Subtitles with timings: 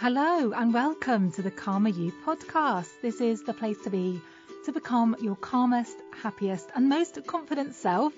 [0.00, 2.88] Hello, and welcome to the Calmer You podcast.
[3.02, 4.18] This is the place to be
[4.64, 8.14] to become your calmest, happiest, and most confident self.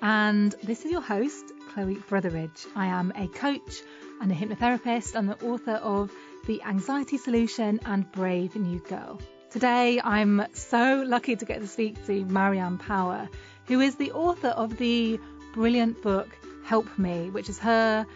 [0.00, 1.42] And this is your host,
[1.72, 2.68] Chloe Brotheridge.
[2.76, 3.82] I am a coach
[4.20, 6.12] and a hypnotherapist and the author of
[6.46, 9.20] The Anxiety Solution and Brave New Girl.
[9.50, 13.28] Today, I'm so lucky to get to speak to Marianne Power,
[13.66, 15.18] who is the author of the
[15.54, 16.28] brilliant book
[16.62, 18.06] Help Me, which is her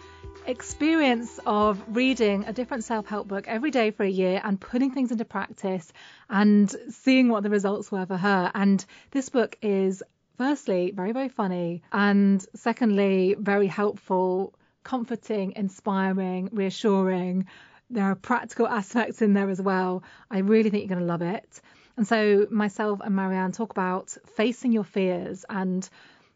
[0.45, 4.91] experience of reading a different self help book every day for a year and putting
[4.91, 5.91] things into practice
[6.29, 8.51] and seeing what the results were for her.
[8.53, 10.03] And this book is,
[10.37, 17.47] firstly, very, very funny, and secondly, very helpful, comforting, inspiring, reassuring.
[17.89, 20.03] There are practical aspects in there as well.
[20.29, 21.61] I really think you're going to love it.
[21.97, 25.87] And so, myself and Marianne talk about facing your fears and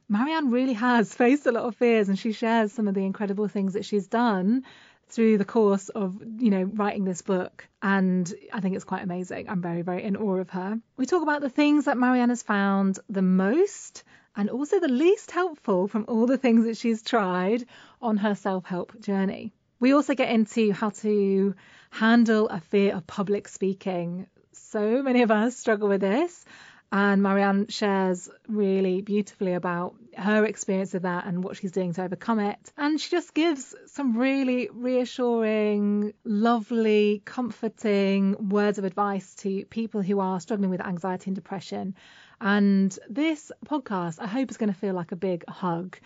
[0.07, 3.47] Marianne really has faced a lot of fears and she shares some of the incredible
[3.47, 4.63] things that she's done
[5.07, 7.67] through the course of, you know, writing this book.
[7.81, 9.47] And I think it's quite amazing.
[9.49, 10.79] I'm very, very in awe of her.
[10.97, 14.03] We talk about the things that Marianne has found the most
[14.35, 17.65] and also the least helpful from all the things that she's tried
[18.01, 19.53] on her self help journey.
[19.79, 21.55] We also get into how to
[21.89, 24.27] handle a fear of public speaking.
[24.51, 26.45] So many of us struggle with this.
[26.91, 32.03] And Marianne shares really beautifully about her experience of that and what she's doing to
[32.03, 32.71] overcome it.
[32.77, 40.19] And she just gives some really reassuring, lovely, comforting words of advice to people who
[40.19, 41.95] are struggling with anxiety and depression.
[42.39, 45.97] And this podcast, I hope, is going to feel like a big hug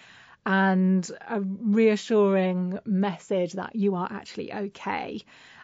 [0.45, 5.21] and a reassuring message that you are actually okay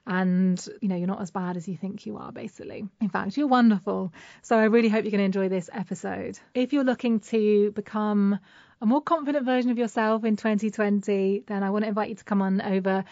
[0.08, 2.88] and you know you're not as bad as you think you are basically.
[3.02, 4.14] In fact you're wonderful.
[4.42, 6.40] So i really hope you're going to enjoy this episode.
[6.54, 8.40] If you're looking to become
[8.82, 12.24] a more confident version of yourself in 2020 then i want to invite you to
[12.24, 13.06] come on over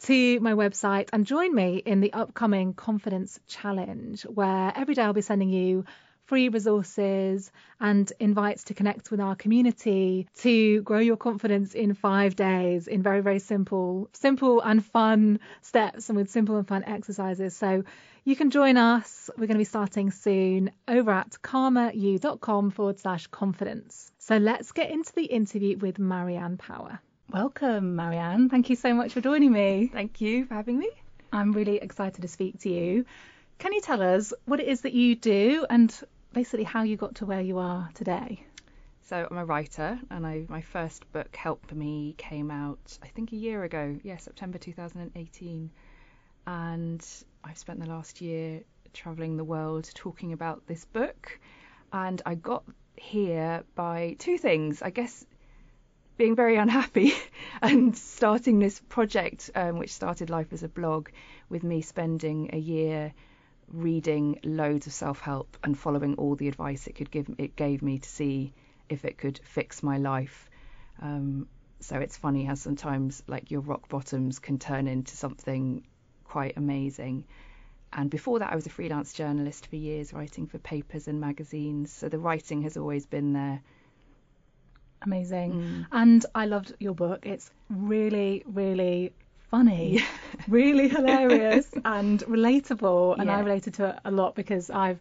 [0.00, 5.12] to my website and join me in the upcoming confidence challenge where every day i'll
[5.12, 5.84] be sending you
[6.30, 12.36] free resources and invites to connect with our community to grow your confidence in five
[12.36, 17.56] days in very, very simple, simple and fun steps and with simple and fun exercises.
[17.56, 17.82] So
[18.22, 19.28] you can join us.
[19.36, 24.12] We're going to be starting soon over at calmeryou.com forward slash confidence.
[24.18, 27.00] So let's get into the interview with Marianne Power.
[27.32, 28.48] Welcome, Marianne.
[28.48, 29.90] Thank you so much for joining me.
[29.92, 30.90] Thank you for having me.
[31.32, 33.04] I'm really excited to speak to you.
[33.60, 35.94] Can you tell us what it is that you do and
[36.32, 38.44] basically how you got to where you are today.
[39.02, 43.32] So I'm a writer, and I, my first book, Help Me, came out I think
[43.32, 43.98] a year ago.
[44.02, 45.70] Yeah, September 2018,
[46.46, 47.06] and
[47.42, 51.40] I've spent the last year traveling the world talking about this book,
[51.92, 52.64] and I got
[52.96, 54.82] here by two things.
[54.82, 55.26] I guess
[56.16, 57.14] being very unhappy
[57.62, 61.08] and starting this project, um, which started life as a blog,
[61.48, 63.12] with me spending a year
[63.72, 67.98] reading loads of self-help and following all the advice it could give it gave me
[67.98, 68.52] to see
[68.88, 70.50] if it could fix my life.
[71.00, 71.48] Um,
[71.80, 75.86] so it's funny how sometimes like your rock bottoms can turn into something
[76.24, 77.24] quite amazing.
[77.92, 81.92] And before that, I was a freelance journalist for years, writing for papers and magazines.
[81.92, 83.62] So the writing has always been there.
[85.02, 85.52] Amazing.
[85.52, 85.86] Mm.
[85.90, 87.26] And I loved your book.
[87.26, 89.12] It's really, really
[89.50, 90.02] funny,
[90.48, 93.18] really hilarious, and relatable.
[93.18, 93.36] And yeah.
[93.36, 94.98] I related to it a lot because I've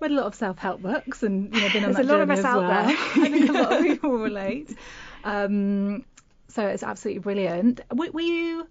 [0.00, 2.20] read a lot of self-help books and you know been on There's that a lot
[2.20, 2.86] of us out well.
[2.86, 2.96] there.
[3.24, 4.76] I think a lot of people relate.
[5.24, 6.04] Um,
[6.48, 7.80] so it's absolutely brilliant.
[7.92, 8.66] Were you?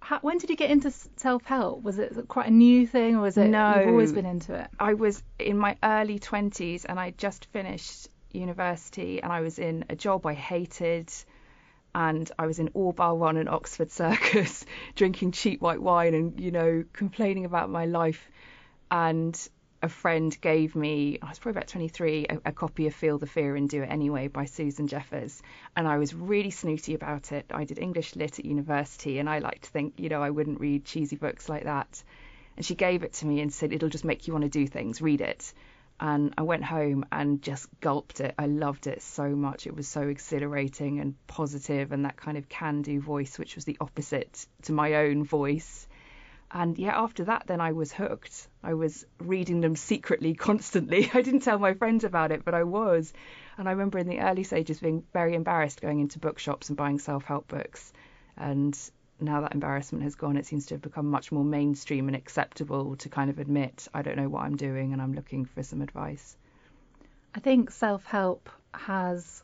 [0.00, 1.82] How, when did you get into self-help?
[1.82, 3.48] Was it quite a new thing, or was it?
[3.48, 4.68] No, you've always been into it.
[4.78, 9.84] I was in my early twenties, and I just finished university, and I was in
[9.88, 11.12] a job I hated
[11.94, 14.64] and I was in All Bar One and Oxford Circus,
[14.94, 18.28] drinking cheap white wine and you know complaining about my life.
[18.90, 19.38] And
[19.82, 23.26] a friend gave me, I was probably about 23, a, a, copy of Feel the
[23.26, 25.40] Fear and Do It Anyway by Susan Jeffers.
[25.76, 27.46] And I was really snooty about it.
[27.50, 30.60] I did English lit at university and I like to think, you know, I wouldn't
[30.60, 32.02] read cheesy books like that.
[32.56, 34.66] And she gave it to me and said, it'll just make you want to do
[34.66, 35.52] things, read it.
[36.00, 38.34] And I went home and just gulped it.
[38.38, 39.66] I loved it so much.
[39.66, 43.64] It was so exhilarating and positive and that kind of can do voice, which was
[43.64, 45.88] the opposite to my own voice
[46.50, 48.48] and yeah, after that, then I was hooked.
[48.62, 51.10] I was reading them secretly, constantly.
[51.12, 53.12] I didn't tell my friends about it, but I was.
[53.58, 56.98] And I remember in the early stages being very embarrassed going into bookshops and buying
[56.98, 57.92] self help books.
[58.36, 58.78] And
[59.20, 62.96] now that embarrassment has gone, it seems to have become much more mainstream and acceptable
[62.96, 65.82] to kind of admit, I don't know what I'm doing and I'm looking for some
[65.82, 66.36] advice.
[67.34, 69.42] I think self help has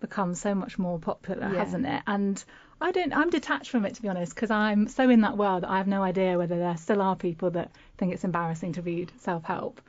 [0.00, 1.64] become so much more popular, yeah.
[1.64, 2.02] hasn't it?
[2.06, 2.42] And
[2.80, 3.12] I don't.
[3.12, 5.78] I'm detached from it to be honest, because I'm so in that world that I
[5.78, 9.80] have no idea whether there still are people that think it's embarrassing to read self-help.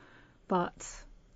[0.48, 0.86] But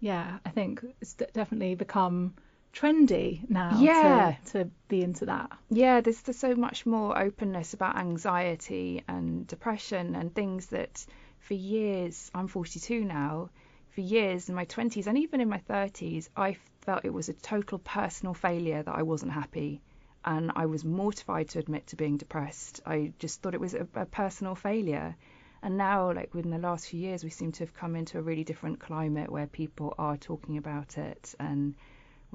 [0.00, 2.34] yeah, I think it's definitely become
[2.74, 4.36] trendy now yeah.
[4.46, 5.50] to, to be into that.
[5.70, 11.06] Yeah, there's, there's so much more openness about anxiety and depression and things that
[11.38, 13.50] for years, I'm 42 now,
[13.90, 17.34] for years in my 20s and even in my 30s, I felt it was a
[17.34, 19.80] total personal failure that I wasn't happy
[20.24, 22.80] and I was mortified to admit to being depressed.
[22.86, 25.14] I just thought it was a, a, personal failure.
[25.62, 28.22] And now, like within the last few years, we seem to have come into a
[28.22, 31.74] really different climate where people are talking about it, and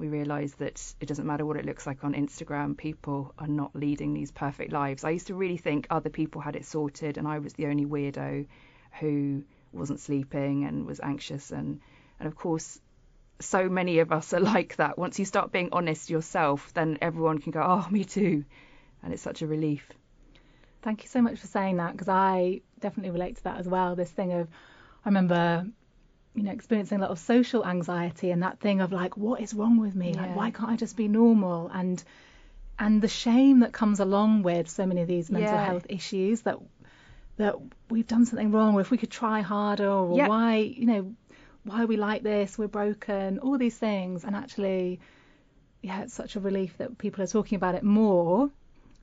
[0.00, 2.76] we realise that it doesn't matter what it looks like on Instagram.
[2.76, 5.04] People are not leading these perfect lives.
[5.04, 7.86] I used to really think other people had it sorted, and I was the only
[7.86, 8.46] weirdo
[8.98, 11.80] who wasn't sleeping and was anxious and
[12.18, 12.80] and of course
[13.40, 14.98] so many of us are like that.
[14.98, 18.44] Once you start being honest yourself, then everyone can go, oh, me too.
[19.02, 19.90] And it's such a relief.
[20.82, 23.96] Thank you so much for saying that because I definitely relate to that as well.
[23.96, 24.48] This thing of,
[25.04, 25.66] I remember,
[26.34, 29.52] you know, experiencing a lot of social anxiety and that thing of like, what is
[29.52, 30.12] wrong with me?
[30.12, 30.22] Yeah.
[30.22, 31.68] Like, why can't I just be normal?
[31.72, 32.02] And
[32.78, 35.64] and the shame that comes along with so many of these mental yeah.
[35.66, 36.58] health issues that
[37.36, 37.56] that
[37.88, 40.28] we've done something wrong, or if we could try harder, or yeah.
[40.28, 41.14] why, you know,
[41.64, 42.56] why are we like this?
[42.58, 44.24] We're broken, all these things.
[44.24, 45.00] And actually,
[45.82, 48.50] yeah, it's such a relief that people are talking about it more.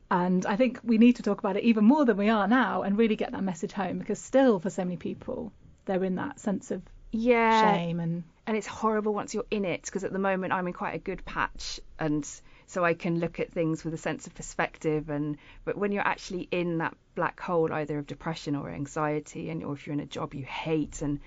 [0.10, 2.84] And I think we need to talk about it even more than we are now
[2.84, 5.52] and really get that message home because still, for so many people,
[5.86, 6.82] they're in that sense of
[7.12, 7.74] yeah.
[7.74, 10.74] shame and and it's horrible once you're in it because at the moment I'm in
[10.74, 12.28] quite a good patch and
[12.66, 16.08] so I can look at things with a sense of perspective and but when you're
[16.08, 20.00] actually in that black hole either of depression or anxiety and or if you're in
[20.00, 21.20] a job you hate and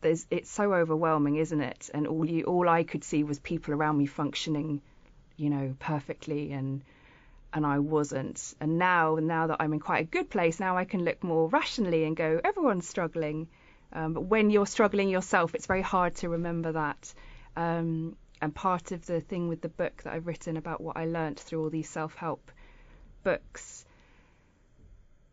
[0.00, 1.90] there's it's so overwhelming, isn't it?
[1.92, 4.80] And all you all I could see was people around me functioning,
[5.36, 6.82] you know, perfectly and
[7.52, 8.54] and I wasn't.
[8.60, 11.48] And now now that I'm in quite a good place, now I can look more
[11.48, 13.48] rationally and go, everyone's struggling.
[13.92, 17.14] Um, but when you're struggling yourself, it's very hard to remember that.
[17.56, 21.06] Um, and part of the thing with the book that I've written about what I
[21.06, 22.50] learnt through all these self-help
[23.22, 23.86] books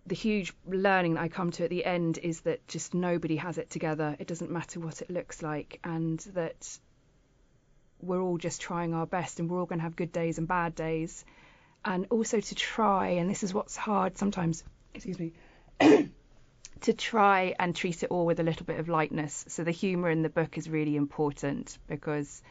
[0.05, 3.57] the huge learning that I come to at the end is that just nobody has
[3.57, 4.15] it together.
[4.19, 6.77] It doesn't matter what it looks like, and that
[8.01, 10.47] we're all just trying our best, and we're all going to have good days and
[10.47, 11.23] bad days.
[11.85, 15.33] And also to try, and this is what's hard sometimes, excuse me,
[16.83, 19.45] to try and treat it all with a little bit of lightness.
[19.47, 22.41] So the humour in the book is really important because,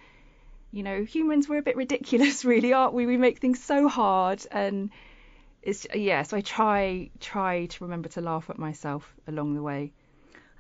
[0.70, 3.06] you know, humans, we're a bit ridiculous, really, aren't we?
[3.06, 4.90] We make things so hard and
[5.62, 6.22] it's yeah.
[6.22, 9.92] So I try try to remember to laugh at myself along the way.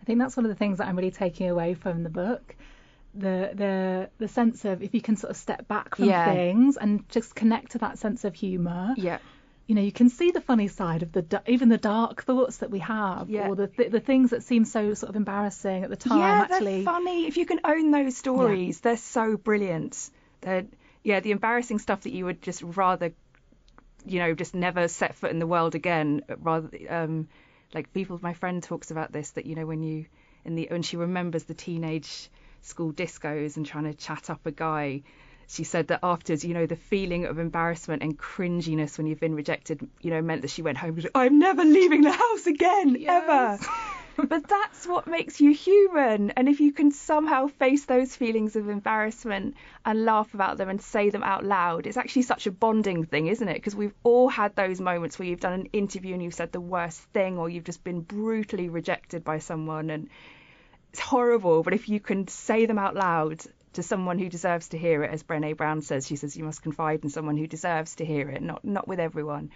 [0.00, 2.54] I think that's one of the things that I'm really taking away from the book.
[3.14, 6.32] The the the sense of if you can sort of step back from yeah.
[6.32, 8.94] things and just connect to that sense of humour.
[8.96, 9.18] Yeah.
[9.66, 12.70] You know, you can see the funny side of the even the dark thoughts that
[12.70, 13.48] we have, yeah.
[13.48, 16.18] or the the things that seem so sort of embarrassing at the time.
[16.18, 17.26] Yeah, actually, they're funny.
[17.26, 18.80] If you can own those stories, yeah.
[18.82, 20.10] they're so brilliant.
[20.40, 20.66] They're
[21.04, 23.12] yeah, the embarrassing stuff that you would just rather
[24.04, 26.22] you know, just never set foot in the world again.
[26.38, 27.28] Rather, um,
[27.74, 30.06] like people, my friend talks about this that you know when you
[30.44, 34.50] in the when she remembers the teenage school discos and trying to chat up a
[34.50, 35.02] guy.
[35.52, 39.34] She said that afterwards, you know, the feeling of embarrassment and cringiness when you've been
[39.34, 40.96] rejected, you know, meant that she went home.
[40.96, 43.22] And I'm never leaving the house again, yes.
[43.22, 44.26] ever.
[44.28, 46.30] but that's what makes you human.
[46.30, 50.80] And if you can somehow face those feelings of embarrassment and laugh about them and
[50.80, 53.56] say them out loud, it's actually such a bonding thing, isn't it?
[53.56, 56.62] Because we've all had those moments where you've done an interview and you've said the
[56.62, 60.08] worst thing or you've just been brutally rejected by someone and
[60.92, 61.62] it's horrible.
[61.62, 65.10] But if you can say them out loud to someone who deserves to hear it,
[65.10, 66.06] as Brené Brown says.
[66.06, 69.00] She says you must confide in someone who deserves to hear it, not not with
[69.00, 69.50] everyone.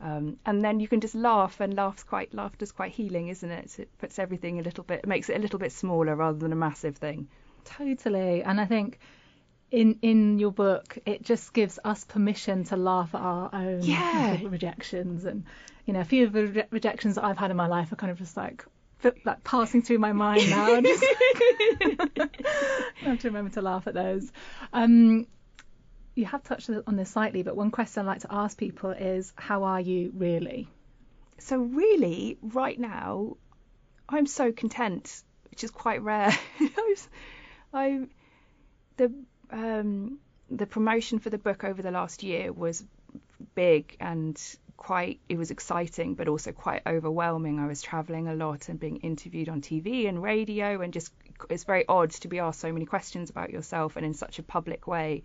[0.00, 3.78] Um, and then you can just laugh, and laugh's quite laughter's quite healing, isn't it?
[3.78, 6.52] It puts everything a little bit, it makes it a little bit smaller rather than
[6.52, 7.28] a massive thing.
[7.64, 8.98] Totally, and I think
[9.70, 14.38] in in your book it just gives us permission to laugh at our own Yeah.
[14.44, 15.44] rejections, and
[15.84, 17.96] you know a few of the re- rejections that I've had in my life are
[17.96, 18.64] kind of just like
[19.24, 20.74] like passing through my mind now.
[20.74, 21.04] And just
[23.02, 24.30] I have to remember to laugh at those.
[24.72, 25.26] Um,
[26.14, 29.32] you have touched on this slightly, but one question I like to ask people is,
[29.36, 30.68] how are you really?
[31.38, 33.36] So really, right now,
[34.08, 36.36] I'm so content, which is quite rare.
[36.60, 36.96] I,
[37.72, 38.00] I
[38.96, 39.12] the
[39.50, 40.18] um,
[40.50, 42.84] the promotion for the book over the last year was
[43.54, 44.40] big and
[44.78, 47.58] quite it was exciting but also quite overwhelming.
[47.58, 51.12] I was traveling a lot and being interviewed on TV and radio and just
[51.50, 54.42] it's very odd to be asked so many questions about yourself and in such a
[54.42, 55.24] public way.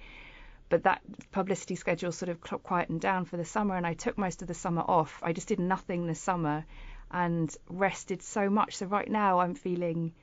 [0.69, 4.41] But that publicity schedule sort of quietened down for the summer and I took most
[4.41, 5.22] of the summer off.
[5.24, 6.65] I just did nothing this summer
[7.12, 8.77] and rested so much.
[8.77, 10.13] So right now I'm feeling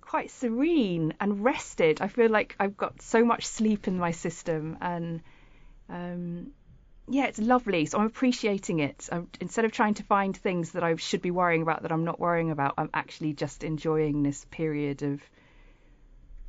[0.00, 2.00] quite serene and rested.
[2.00, 5.22] I feel like I've got so much sleep in my system and
[5.88, 6.50] um,
[7.08, 7.86] yeah, it's lovely.
[7.86, 9.08] So I'm appreciating it.
[9.10, 12.04] I'm, instead of trying to find things that I should be worrying about that I'm
[12.04, 15.20] not worrying about, I'm actually just enjoying this period of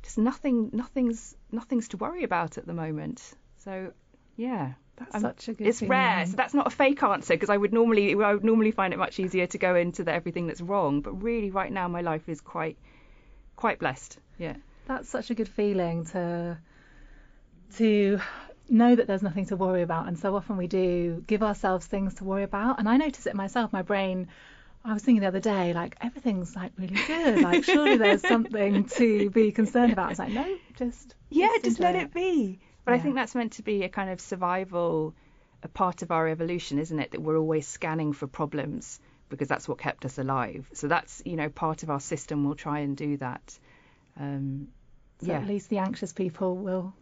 [0.02, 0.70] just nothing.
[0.72, 3.22] Nothing's nothing's to worry about at the moment.
[3.64, 3.92] So
[4.36, 5.68] yeah, That's I'm- such a good feeling.
[5.68, 6.26] It's rare.
[6.26, 8.98] So that's not a fake answer because I would normally I would normally find it
[8.98, 11.00] much easier to go into the everything that's wrong.
[11.00, 12.76] But really, right now, my life is quite
[13.56, 14.18] quite blessed.
[14.38, 14.56] Yeah.
[14.86, 16.58] That's such a good feeling to
[17.76, 18.20] to
[18.68, 22.14] know that there's nothing to worry about and so often we do give ourselves things
[22.14, 24.28] to worry about and I notice it myself my brain
[24.84, 28.84] I was thinking the other day like everything's like really good like surely there's something
[28.86, 32.60] to be concerned about I was like no just Yeah, just let it be.
[32.84, 35.14] But I think that's meant to be a kind of survival,
[35.62, 37.12] a part of our evolution, isn't it?
[37.12, 40.68] That we're always scanning for problems because that's what kept us alive.
[40.74, 43.58] So that's you know part of our system We'll try and do that.
[44.18, 44.68] Um,
[45.20, 46.92] so yeah, at least the anxious people will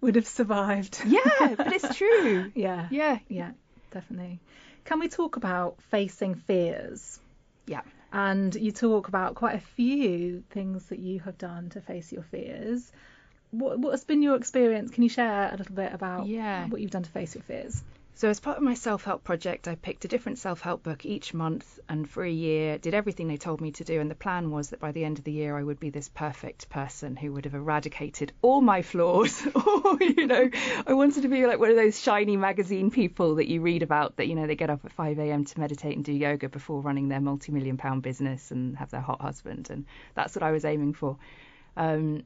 [0.00, 2.50] would have survived yeah, but it's true.
[2.54, 3.50] yeah Yeah, yeah
[3.90, 4.40] definitely
[4.84, 7.18] can we talk about facing fears
[7.66, 7.80] yeah.
[8.12, 12.22] and you talk about quite a few things that you have done to face your
[12.24, 12.92] fears.
[13.50, 14.90] What, what has been your experience?
[14.90, 16.66] Can you share a little bit about Yeah.
[16.68, 17.82] what you've done to face your fears?
[18.16, 21.04] So, as part of my self help project, I picked a different self help book
[21.04, 24.00] each month and for a year did everything they told me to do.
[24.00, 26.08] And the plan was that by the end of the year, I would be this
[26.10, 29.44] perfect person who would have eradicated all my flaws.
[29.54, 30.48] or, you know,
[30.86, 34.16] I wanted to be like one of those shiny magazine people that you read about
[34.18, 35.44] that, you know, they get up at 5 a.m.
[35.46, 39.00] to meditate and do yoga before running their multi million pound business and have their
[39.00, 39.70] hot husband.
[39.70, 41.16] And that's what I was aiming for.
[41.76, 42.22] Um,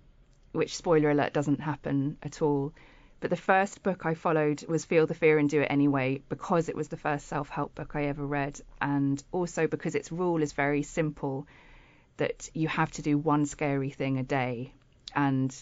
[0.52, 2.74] which, spoiler alert, doesn't happen at all.
[3.20, 6.68] But the first book I followed was Feel the Fear and Do It Anyway because
[6.68, 10.40] it was the first self help book I ever read, and also because its rule
[10.40, 11.46] is very simple
[12.18, 14.72] that you have to do one scary thing a day.
[15.16, 15.52] And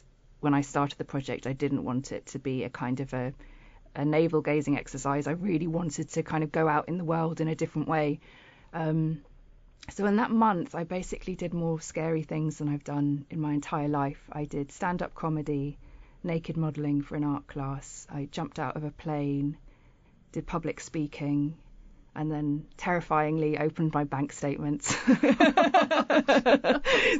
[0.41, 3.33] when I started the project, I didn't want it to be a kind of a,
[3.95, 5.27] a navel gazing exercise.
[5.27, 8.21] I really wanted to kind of go out in the world in a different way.
[8.75, 9.23] Um,
[9.89, 13.55] so in that month, I basically did more scary things than I've done in my
[13.55, 14.29] entire life.
[14.31, 15.79] I did stand up comedy,
[16.27, 18.07] naked modelling for an art class.
[18.11, 19.57] I jumped out of a plane,
[20.33, 21.57] did public speaking,
[22.15, 24.93] and then terrifyingly opened my bank statements.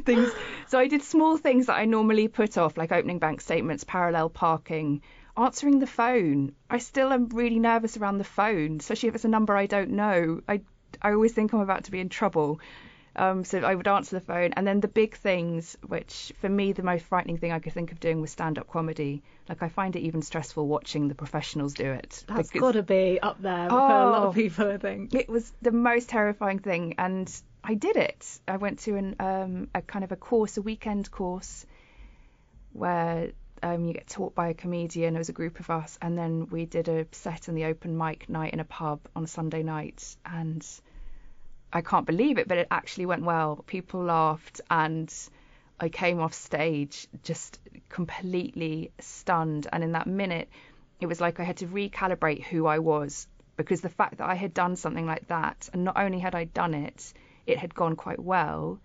[0.05, 0.31] things.
[0.67, 4.29] So I did small things that I normally put off, like opening bank statements, parallel
[4.29, 5.01] parking,
[5.37, 6.53] answering the phone.
[6.69, 9.91] I still am really nervous around the phone, especially if it's a number I don't
[9.91, 10.41] know.
[10.47, 10.61] I
[11.01, 12.59] I always think I'm about to be in trouble.
[13.17, 16.71] Um, so I would answer the phone, and then the big things, which for me
[16.73, 19.23] the most frightening thing I could think of doing was stand-up comedy.
[19.49, 22.23] Like I find it even stressful watching the professionals do it.
[22.27, 24.27] That's because- got to be up there for a lot Oh.
[24.27, 25.15] of people, I think.
[25.15, 27.27] it was the most terrifying thing, and
[27.63, 28.39] I did it.
[28.47, 31.65] I went to an um, a kind of a course, a weekend course,
[32.73, 33.31] where
[33.63, 35.15] um, you get taught by a comedian.
[35.15, 37.97] It was a group of us, and then we did a set in the open
[37.97, 40.63] mic night in a pub on a Sunday night, and
[41.71, 43.63] I can't believe it, but it actually went well.
[43.67, 45.13] People laughed, and
[45.79, 47.59] I came off stage just
[47.89, 49.67] completely stunned.
[49.71, 50.49] And in that minute,
[50.99, 54.35] it was like I had to recalibrate who I was because the fact that I
[54.35, 57.13] had done something like that, and not only had I done it,
[57.45, 58.79] it had gone quite well.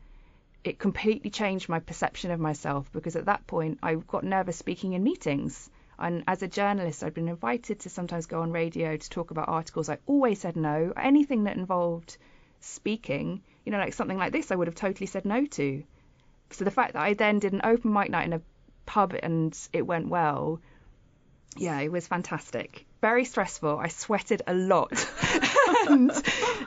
[0.64, 4.94] It completely changed my perception of myself because at that point I got nervous speaking
[4.94, 5.70] in meetings.
[5.98, 9.48] And as a journalist, I'd been invited to sometimes go on radio to talk about
[9.48, 9.88] articles.
[9.88, 10.92] I always said no.
[10.96, 12.16] Anything that involved
[12.64, 15.83] speaking, you know, like something like this, I would have totally said no to.
[16.50, 18.42] So the fact that I then did an open mic night in a
[18.87, 20.61] pub and it went well,
[21.57, 22.87] yeah, it was fantastic.
[23.00, 23.78] Very stressful.
[23.78, 24.92] I sweated a lot,
[25.88, 26.12] and,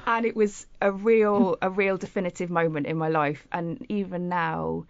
[0.06, 3.48] and it was a real, a real definitive moment in my life.
[3.52, 4.86] And even now,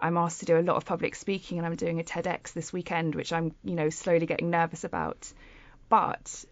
[0.00, 2.72] I'm asked to do a lot of public speaking, and I'm doing a TEDx this
[2.72, 5.30] weekend, which I'm, you know, slowly getting nervous about.
[5.88, 6.44] But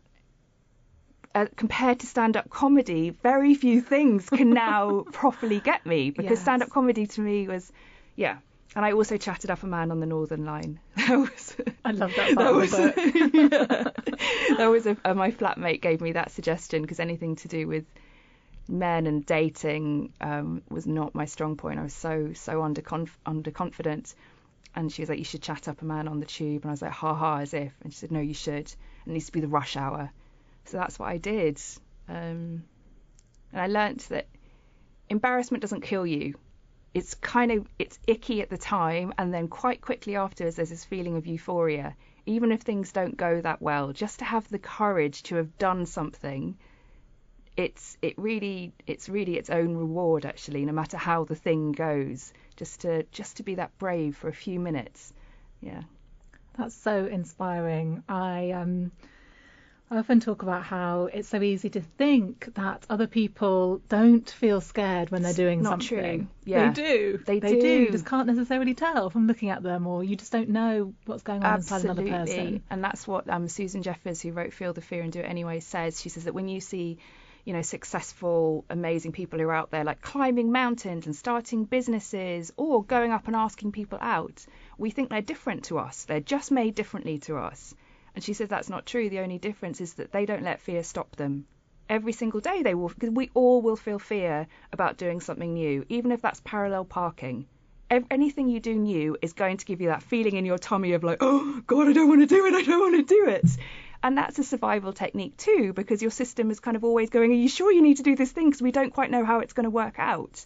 [1.34, 6.42] uh, compared to stand-up comedy, very few things can now properly get me because Yes.
[6.42, 7.72] stand-up comedy to me was,
[8.16, 8.38] yeah.
[8.76, 10.80] And I also chatted up a man on the Northern Line.
[10.96, 14.54] That was, I love that part of was, yeah.
[14.56, 17.84] that was a, uh, my flatmate gave me that suggestion because anything to do with
[18.68, 21.78] men and dating um, was not my strong point.
[21.78, 24.14] I was so so underconf- underconfident,
[24.74, 26.72] and she was like, "You should chat up a man on the tube," and I
[26.72, 28.66] was like, "Ha ha," as if, and she said, "No, you should.
[28.66, 28.76] It
[29.06, 30.10] needs to be the rush hour."
[30.66, 31.60] So that's what I did,
[32.08, 32.64] um,
[33.52, 34.26] and I learnt that
[35.08, 36.34] embarrassment doesn't kill you.
[36.94, 40.84] It's kind of it's icky at the time, and then quite quickly afterwards, there's this
[40.84, 41.96] feeling of euphoria.
[42.26, 45.84] Even if things don't go that well, just to have the courage to have done
[45.86, 46.56] something
[47.56, 52.32] it's it really it's really its own reward actually no matter how the thing goes
[52.56, 55.12] just to just to be that brave for a few minutes
[55.60, 55.82] yeah
[56.58, 58.02] That's so inspiring.
[58.08, 58.92] I um
[59.90, 64.60] I often talk about how it's so easy to think that other people don't feel
[64.60, 66.20] scared when they're doing not something.
[66.20, 66.26] true.
[66.44, 66.70] Yeah.
[66.70, 67.18] They do.
[67.26, 67.60] They do.
[67.60, 67.68] do.
[67.82, 71.22] You just can't necessarily tell from looking at them, or you just don't know what's
[71.22, 72.62] going on inside absolutely another person.
[72.70, 75.60] and that's what um, susan jeffers who wrote feel the fear and do it anyway
[75.60, 76.98] says she says that when you see
[77.44, 82.52] you know successful amazing people who are out there like climbing mountains and starting businesses
[82.56, 84.44] or going up and asking people out
[84.78, 87.74] we think they're different to us they're just made differently to us
[88.14, 89.08] and she says that's not true.
[89.08, 91.46] The only difference is that they don't let fear stop them.
[91.88, 95.84] Every single day they will because we all will feel fear about doing something new
[95.88, 97.46] even if that's parallel parking.
[97.90, 101.04] Anything you do new is going to give you that feeling in your tummy of
[101.04, 103.46] like oh god i don't want to do it i don't want to do it.
[104.02, 107.34] And that's a survival technique too because your system is kind of always going are
[107.34, 108.46] you sure you need to do this thing?
[108.46, 110.44] Because we don't quite know how it's going to work out.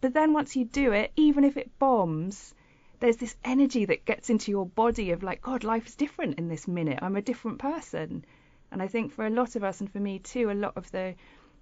[0.00, 2.54] But then once you do it even if it bombs
[3.02, 6.48] there's this energy that gets into your body of like god life is different in
[6.48, 8.24] this minute i'm a different person
[8.72, 10.90] and I think for a lot of us, and for me too, a lot of
[10.90, 11.14] the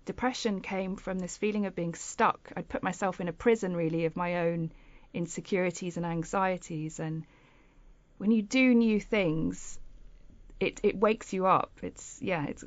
[0.06, 2.52] depression came from this feeling of being stuck.
[2.56, 4.70] I'd put myself in a prison, really, of my own
[5.12, 7.00] insecurities and anxieties.
[7.00, 7.26] And
[8.18, 9.78] when you do new things,
[10.60, 11.72] it, it wakes you up.
[11.82, 12.64] It's, yeah, it's,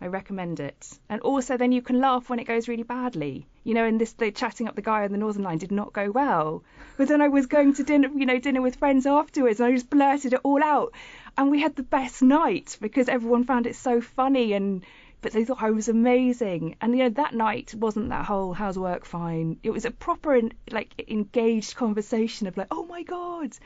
[0.00, 0.98] I recommend it.
[1.08, 3.46] And also, then you can laugh when it goes really badly.
[3.62, 5.92] You know, and this, the chatting up the guy on the Northern Line did not
[5.92, 6.62] go well.
[6.96, 9.72] But then I was going to dinner, you know, dinner with friends afterwards, and I
[9.72, 10.92] just blurted it all out.
[11.36, 14.84] And we had the best night because everyone found it so funny and
[15.24, 16.76] but they thought I was amazing.
[16.82, 19.58] And you know that night wasn't that whole how's work fine.
[19.62, 20.38] It was a proper
[20.70, 23.56] like engaged conversation of like oh my god.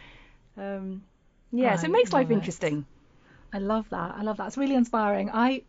[0.57, 1.03] Um,
[1.51, 2.87] yeah, so it makes life interesting.
[3.53, 4.15] I love that.
[4.17, 4.47] I love that.
[4.47, 5.31] It's really inspiring.
[5.35, 5.63] I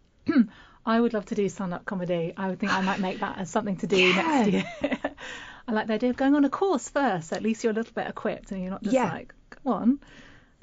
[0.85, 2.33] I would love to do stand up comedy.
[2.35, 4.21] I would think I might make that as something to do Yeah.
[4.45, 4.63] next year.
[5.67, 7.31] I like the idea of going on a course first.
[7.31, 9.11] At least you're a little bit equipped and you're not just Yeah.
[9.11, 9.99] like, go on.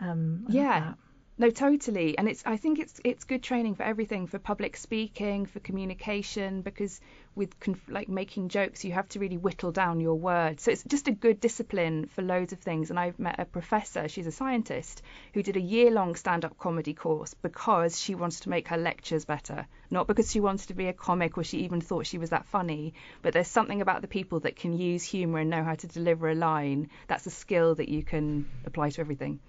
[0.00, 0.80] Um, Yeah.
[0.80, 0.98] that.
[1.38, 2.16] No, totally.
[2.16, 6.62] And it's I think it's it's good training for everything, for public speaking, for communication,
[6.62, 6.98] because
[7.34, 10.62] with conf- like making jokes, you have to really whittle down your words.
[10.62, 12.88] So it's just a good discipline for loads of things.
[12.88, 15.02] And I've met a professor, she's a scientist,
[15.34, 19.66] who did a year-long stand-up comedy course because she wanted to make her lectures better,
[19.90, 22.46] not because she wanted to be a comic or she even thought she was that
[22.46, 22.94] funny.
[23.20, 26.30] But there's something about the people that can use humour and know how to deliver
[26.30, 26.88] a line.
[27.08, 29.40] That's a skill that you can apply to everything.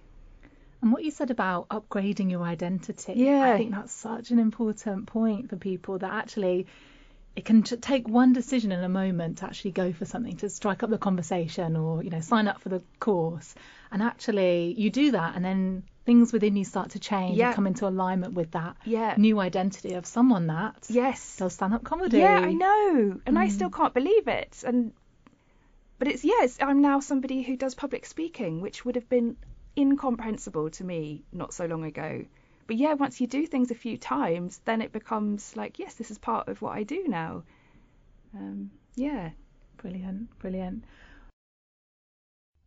[0.81, 3.53] And what you said about upgrading your identity, Yeah.
[3.53, 6.67] I think that's such an important point for people that actually
[7.35, 10.49] it can t- take one decision in a moment to actually go for something, to
[10.49, 13.53] strike up the conversation or, you know, sign up for the course.
[13.91, 17.47] And actually you do that and then things within you start to change Yeah.
[17.47, 19.13] and come into alignment with that Yeah.
[19.17, 21.37] new identity of someone that Yes.
[21.37, 22.17] does stand up comedy.
[22.17, 23.51] Yeah, I know, and I mm.
[23.51, 24.63] still can't believe it.
[24.65, 24.93] And
[25.99, 29.35] but it's yes, I'm now somebody who does public speaking, which would have been
[29.77, 32.25] incomprehensible to me not so long ago.
[32.65, 36.11] But yeah, once you do things a few times, then it becomes like, yes, this
[36.11, 37.43] is part of what I do now.
[38.35, 39.29] Um, yeah.
[39.77, 40.83] Brilliant, brilliant.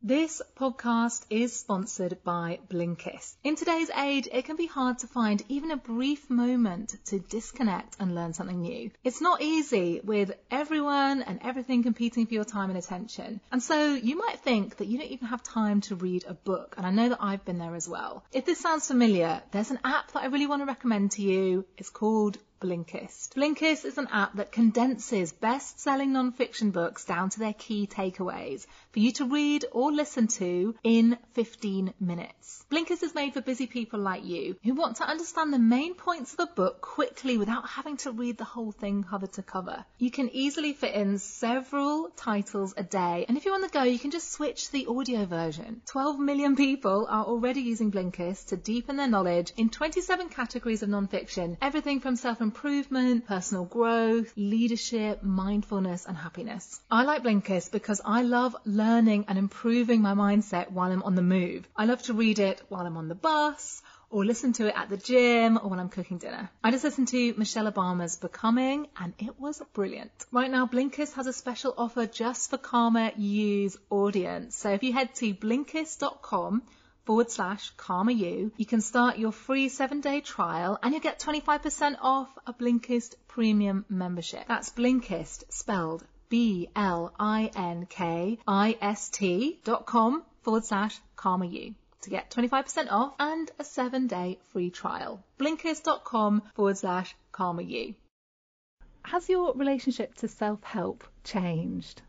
[0.02, 3.34] This podcast is sponsored by Blinkist.
[3.44, 7.96] In today's age, it can be hard to find even a brief moment to disconnect
[8.00, 8.90] and learn something new.
[9.04, 13.42] It's not easy with everyone and everything competing for your time and attention.
[13.52, 16.76] And so you might think that you don't even have time to read a book.
[16.78, 18.24] And I know that I've been there as well.
[18.32, 21.66] If this sounds familiar, there's an app that I really want to recommend to you.
[21.76, 23.34] It's called Blinkist.
[23.34, 28.98] Blinkist is an app that condenses best-selling non-fiction books down to their key takeaways for
[28.98, 32.66] you to read or listen to in 15 minutes.
[32.70, 36.34] Blinkist is made for busy people like you who want to understand the main points
[36.34, 39.82] of a book quickly without having to read the whole thing cover to cover.
[39.96, 43.84] You can easily fit in several titles a day, and if you're on the go,
[43.84, 45.80] you can just switch to the audio version.
[45.86, 50.90] 12 million people are already using Blinkist to deepen their knowledge in 27 categories of
[50.90, 56.80] non-fiction, everything from self improvement, personal growth, leadership, mindfulness, and happiness.
[56.90, 61.22] I like Blinkist because I love learning and improving my mindset while I'm on the
[61.22, 61.68] move.
[61.76, 64.88] I love to read it while I'm on the bus or listen to it at
[64.88, 66.50] the gym or when I'm cooking dinner.
[66.64, 70.10] I just listened to Michelle Obama's Becoming and it was brilliant.
[70.32, 74.56] Right now, Blinkist has a special offer just for Calmer You's audience.
[74.56, 76.62] So if you head to blinkist.com
[77.10, 81.18] forward slash calmer you, you can start your free seven day trial and you get
[81.18, 84.44] 25% off a Blinkist premium membership.
[84.46, 86.70] That's Blinkist spelled B-L-I-N-K-I-S-T
[89.64, 94.70] dot com forward slash calmer you to get 25% off and a seven day free
[94.70, 95.20] trial.
[95.40, 97.96] Blinkist.com forward slash calmer you.
[99.02, 102.02] Has your relationship to self help changed?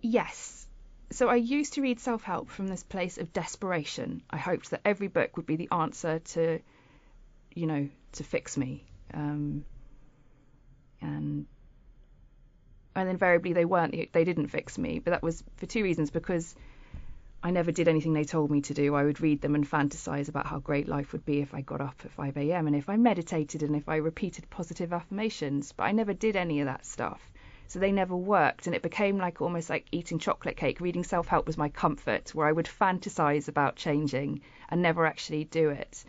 [0.00, 0.67] Yes.
[1.10, 4.22] So I used to read self help from this place of desperation.
[4.28, 6.60] I hoped that every book would be the answer to,
[7.54, 8.84] you know, to fix me.
[9.14, 9.64] Um,
[11.00, 11.46] and
[12.94, 14.12] and invariably they weren't.
[14.12, 14.98] They didn't fix me.
[14.98, 16.10] But that was for two reasons.
[16.10, 16.54] Because
[17.42, 18.94] I never did anything they told me to do.
[18.94, 21.80] I would read them and fantasize about how great life would be if I got
[21.80, 22.66] up at 5 a.m.
[22.66, 25.72] and if I meditated and if I repeated positive affirmations.
[25.72, 27.30] But I never did any of that stuff.
[27.68, 28.66] So they never worked.
[28.66, 30.80] And it became like almost like eating chocolate cake.
[30.80, 35.44] Reading self help was my comfort, where I would fantasize about changing and never actually
[35.44, 36.04] do it.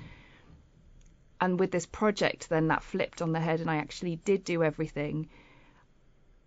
[1.39, 4.63] And with this project, then that flipped on the head and I actually did do
[4.63, 5.29] everything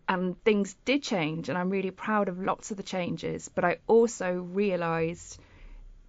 [0.08, 3.78] and things did change and I'm really proud of lots of the changes but I
[3.86, 5.38] also realized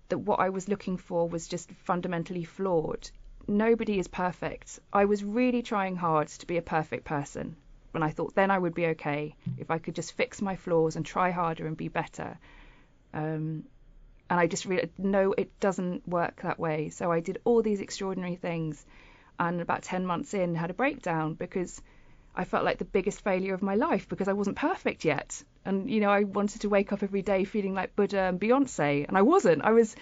[0.10, 3.10] that what I was looking for was just fundamentally flawed
[3.48, 7.56] nobody is perfect I was really trying hard to be a perfect person
[7.94, 10.96] and I thought then I would be okay if I could just fix my flaws
[10.96, 12.38] and try harder and be better
[13.14, 13.64] um,
[14.30, 17.82] and I just really no it doesn't work that way so I did all these
[17.82, 18.86] extraordinary things
[19.40, 21.82] and about 10 months in had a breakdown because
[22.36, 25.44] I felt like the biggest failure of my life because I wasn't perfect yet.
[25.66, 29.08] And, you know, I wanted to wake up every day feeling like Buddha and Beyonce,
[29.08, 29.64] and I wasn't.
[29.64, 29.96] I was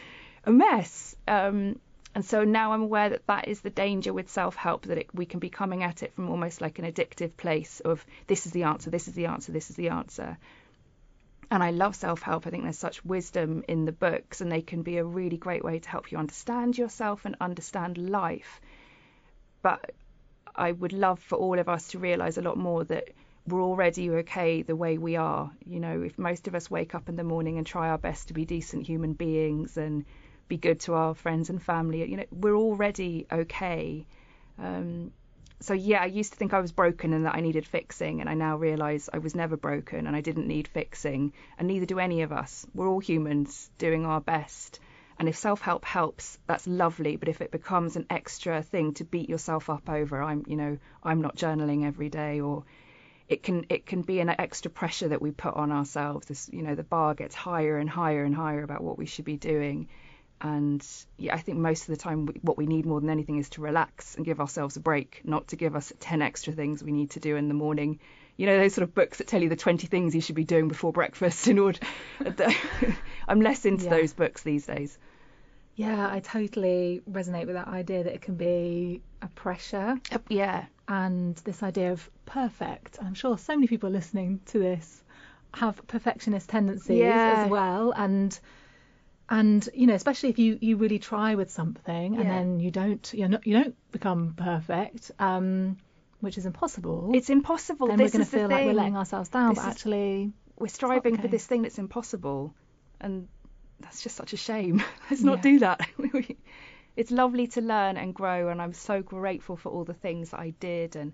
[0.46, 1.16] a mess.
[1.28, 1.80] Um,
[2.14, 5.16] and so now I'm aware that that is the danger with self help, that it,
[5.16, 8.52] we can be coming at it from almost like an addictive place of this is
[8.52, 10.38] the answer, this is the answer, this is the answer.
[11.50, 12.48] And I love self help.
[12.48, 15.64] I think there's such wisdom in the books, and they can be a really great
[15.64, 18.60] way to help you understand yourself and understand life.
[19.62, 19.92] But
[20.54, 23.10] I would love for all of us to realize a lot more that
[23.48, 25.52] we're already okay the way we are.
[25.66, 28.28] You know, if most of us wake up in the morning and try our best
[28.28, 30.06] to be decent human beings and
[30.52, 34.06] be good to our friends and family, you know, we're already okay.
[34.60, 35.12] Um,
[35.62, 38.30] so yeah, I used to think I was broken and that I needed fixing, and
[38.30, 42.00] I now realise I was never broken and I didn't need fixing, and neither do
[42.00, 42.68] any of us.
[42.74, 44.82] We're all humans doing our best.
[45.18, 47.16] And if self help helps, that's lovely.
[47.16, 50.78] But if it becomes an extra thing to beat yourself up over, I'm, you know,
[51.02, 52.66] I'm not journaling every day, or
[53.30, 56.28] it can it can be an extra pressure that we put on ourselves.
[56.28, 59.26] This, you know, the bar gets higher and higher and higher about what we should
[59.26, 59.88] be doing.
[60.42, 60.86] And
[61.18, 63.62] yeah, I think most of the time what we need more than anything is to
[63.62, 67.12] relax and give ourselves a break, not to give us 10 extra things we need
[67.12, 68.00] to do in the morning.
[68.38, 70.44] You know, those sort of books that tell you the 20 things you should be
[70.44, 71.80] doing before breakfast in order.
[73.28, 73.92] I'm less into yeah.
[73.92, 74.98] those books these days.
[75.76, 80.00] Yeah, I totally resonate with that idea that it can be a pressure.
[80.28, 80.66] Yeah.
[80.88, 82.98] And this idea of perfect.
[83.02, 85.04] I'm sure so many people listening to this
[85.54, 87.44] have perfectionist tendencies yeah.
[87.44, 87.94] as well.
[87.96, 88.38] And
[89.32, 92.30] and you know, especially if you, you really try with something and yeah.
[92.30, 95.78] then you don't you're not you don't become perfect, um,
[96.20, 97.12] which is impossible.
[97.16, 97.88] It's impossible.
[97.88, 100.68] Then this we're going to feel like we're letting ourselves down, this but actually we're
[100.68, 101.22] striving okay.
[101.22, 102.54] for this thing that's impossible,
[103.00, 103.30] and
[103.80, 104.84] that's just such a shame.
[105.10, 105.42] Let's not yeah.
[105.44, 105.88] do that.
[106.98, 110.42] it's lovely to learn and grow, and I'm so grateful for all the things that
[110.42, 110.98] I did.
[110.98, 111.14] And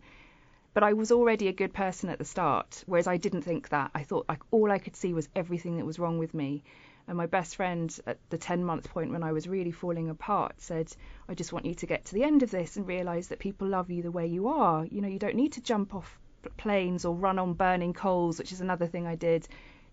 [0.77, 3.89] but I was already a good person at the start, whereas I didn't think that.
[3.95, 6.63] I thought like all I could see was everything that was wrong with me.
[7.07, 10.61] And my best friend at the 10 month point when I was really falling apart
[10.61, 10.95] said,
[11.27, 13.67] I just want you to get to the end of this and realize that people
[13.67, 14.85] love you the way you are.
[14.85, 16.19] You know, you don't need to jump off
[16.57, 19.47] planes or run on burning coals, which is another thing I did,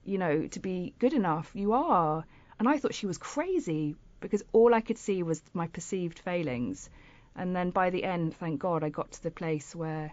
[0.05, 1.51] you know, to be good enough.
[1.55, 2.27] You are.
[2.59, 6.90] And I thought she was crazy because all I could see was my perceived failings.
[7.35, 10.12] And then by the end, thank God, I got to the place where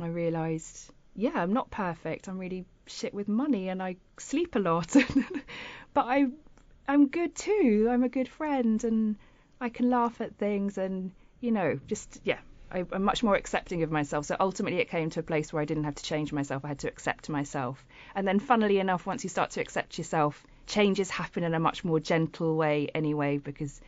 [0.00, 2.28] I realised, yeah, I'm not perfect.
[2.28, 4.94] I'm really shit with money and I sleep a lot.
[5.94, 6.26] but I,
[6.86, 7.88] I'm good too.
[7.90, 9.16] I'm a good friend and
[9.60, 12.38] I can laugh at things and, you know, just, yeah,
[12.72, 14.26] I, am much more accepting of myself.
[14.26, 16.64] So ultimately, it came to a place where I didn't have to change myself.
[16.64, 17.84] I had to accept myself.
[18.14, 21.84] And then, funnily enough, once you start to accept yourself, changes happen in a much
[21.84, 23.80] more gentle way anyway, because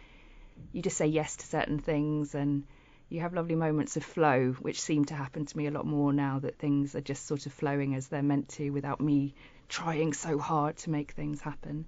[0.73, 2.65] you just say yes to certain things and
[3.13, 6.13] you have lovely moments of flow, which seem to happen to me a lot more
[6.13, 9.35] now that things are just sort of flowing as they're meant to without me
[9.69, 11.85] trying so hard to make things happen.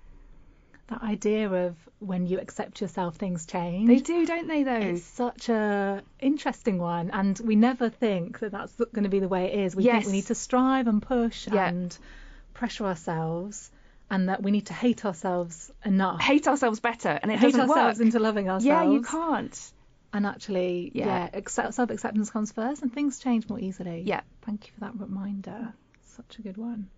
[0.89, 3.89] That idea of when you accept yourself, things change.
[3.89, 4.65] They do, don't they?
[4.65, 9.21] Though it's such a interesting one, and we never think that that's going to be
[9.21, 9.75] the way it is.
[9.75, 9.95] We yes.
[9.95, 11.69] think we need to strive and push yeah.
[11.69, 11.97] and
[12.53, 13.71] pressure ourselves,
[14.11, 16.21] and that we need to hate ourselves enough.
[16.21, 18.05] Hate ourselves better, and it hate doesn't ourselves work.
[18.05, 18.67] into loving ourselves.
[18.67, 19.73] Yeah, you can't.
[20.15, 24.03] And actually, yeah, yeah accept, self-acceptance comes first, and things change more easily.
[24.07, 24.21] Yeah.
[24.43, 25.75] Thank you for that reminder.
[26.05, 26.89] Such a good one.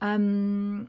[0.00, 0.88] Um,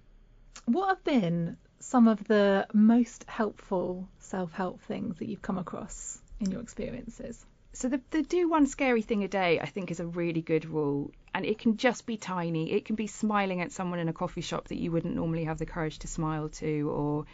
[0.65, 6.52] what have been some of the most helpful self-help things that you've come across in
[6.52, 7.43] your experiences?
[7.74, 10.65] So the, the do one scary thing a day, I think, is a really good
[10.65, 12.72] rule, and it can just be tiny.
[12.72, 15.58] It can be smiling at someone in a coffee shop that you wouldn't normally have
[15.58, 17.26] the courage to smile to, or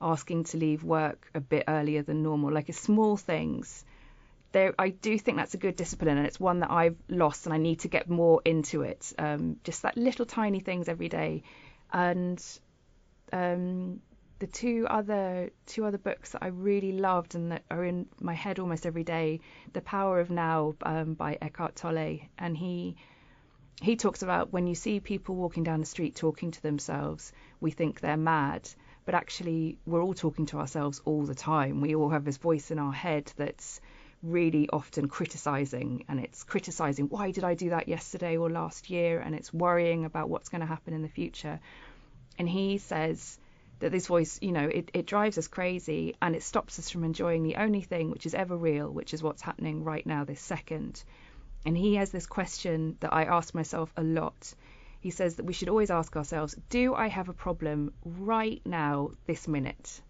[0.00, 2.52] asking to leave work a bit earlier than normal.
[2.52, 3.84] Like small things.
[4.52, 7.52] There, I do think that's a good discipline, and it's one that I've lost, and
[7.52, 9.12] I need to get more into it.
[9.18, 11.42] Um, just that little tiny things every day,
[11.92, 12.42] and
[13.30, 14.00] um,
[14.38, 18.34] the two other two other books that I really loved and that are in my
[18.34, 19.40] head almost every day,
[19.72, 22.96] The Power of Now um, by Eckhart Tolle, and he
[23.80, 27.70] he talks about when you see people walking down the street talking to themselves, we
[27.70, 28.68] think they're mad,
[29.08, 31.80] but actually we're all talking to ourselves all the time.
[31.80, 33.80] We all have this voice in our head that's
[34.22, 39.18] really often criticizing and it's criticizing why did I do that yesterday or last year
[39.18, 41.58] and it's worrying about what's going to happen in the future.
[42.38, 43.38] And he says
[43.78, 47.04] that this voice, you know, it, it drives us crazy and it stops us from
[47.04, 50.42] enjoying the only thing which is ever real, which is what's happening right now, this
[50.42, 51.02] second.
[51.64, 54.52] And he has this question that I ask myself a lot.
[55.00, 59.10] He says that we should always ask ourselves, do I have a problem right now,
[59.26, 60.00] this minute?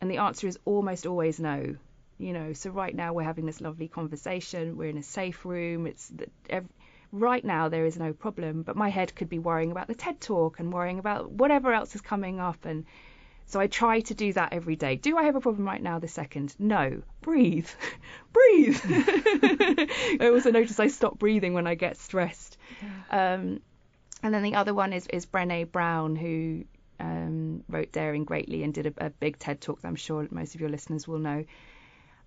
[0.00, 1.76] And the answer is almost always no.
[2.18, 4.76] You know, so right now we're having this lovely conversation.
[4.76, 5.86] We're in a safe room.
[5.86, 6.12] It's
[7.12, 10.20] right now there is no problem, but my head could be worrying about the TED
[10.20, 12.64] talk and worrying about whatever else is coming up.
[12.64, 12.84] And
[13.46, 14.96] so I try to do that every day.
[14.96, 16.54] Do I have a problem right now this second?
[16.58, 17.02] No.
[17.22, 17.68] Breathe.
[18.32, 18.80] Breathe.
[20.20, 22.58] I also notice I stop breathing when I get stressed.
[23.10, 23.60] Um,
[24.22, 26.64] and then the other one is, is Brene Brown, who
[27.00, 30.54] um, wrote Daring Greatly and did a, a big TED talk that I'm sure most
[30.54, 31.44] of your listeners will know.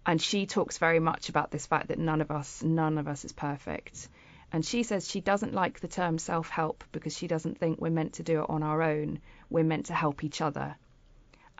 [0.06, 3.26] And she talks very much about this fact that none of us, none of us
[3.26, 4.10] is perfect.
[4.52, 7.90] And she says she doesn't like the term self help because she doesn't think we're
[7.90, 9.20] meant to do it on our own.
[9.50, 10.76] We're meant to help each other.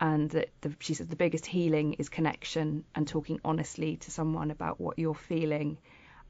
[0.00, 4.50] And that the, she says the biggest healing is connection and talking honestly to someone
[4.50, 5.78] about what you're feeling.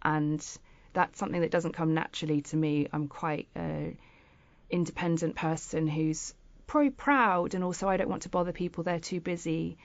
[0.02, 0.44] And
[0.92, 2.88] that's something that doesn't come naturally to me.
[2.92, 3.98] I'm quite an
[4.70, 6.34] independent person who's
[6.66, 9.76] probably proud, and also I don't want to bother people, they're too busy.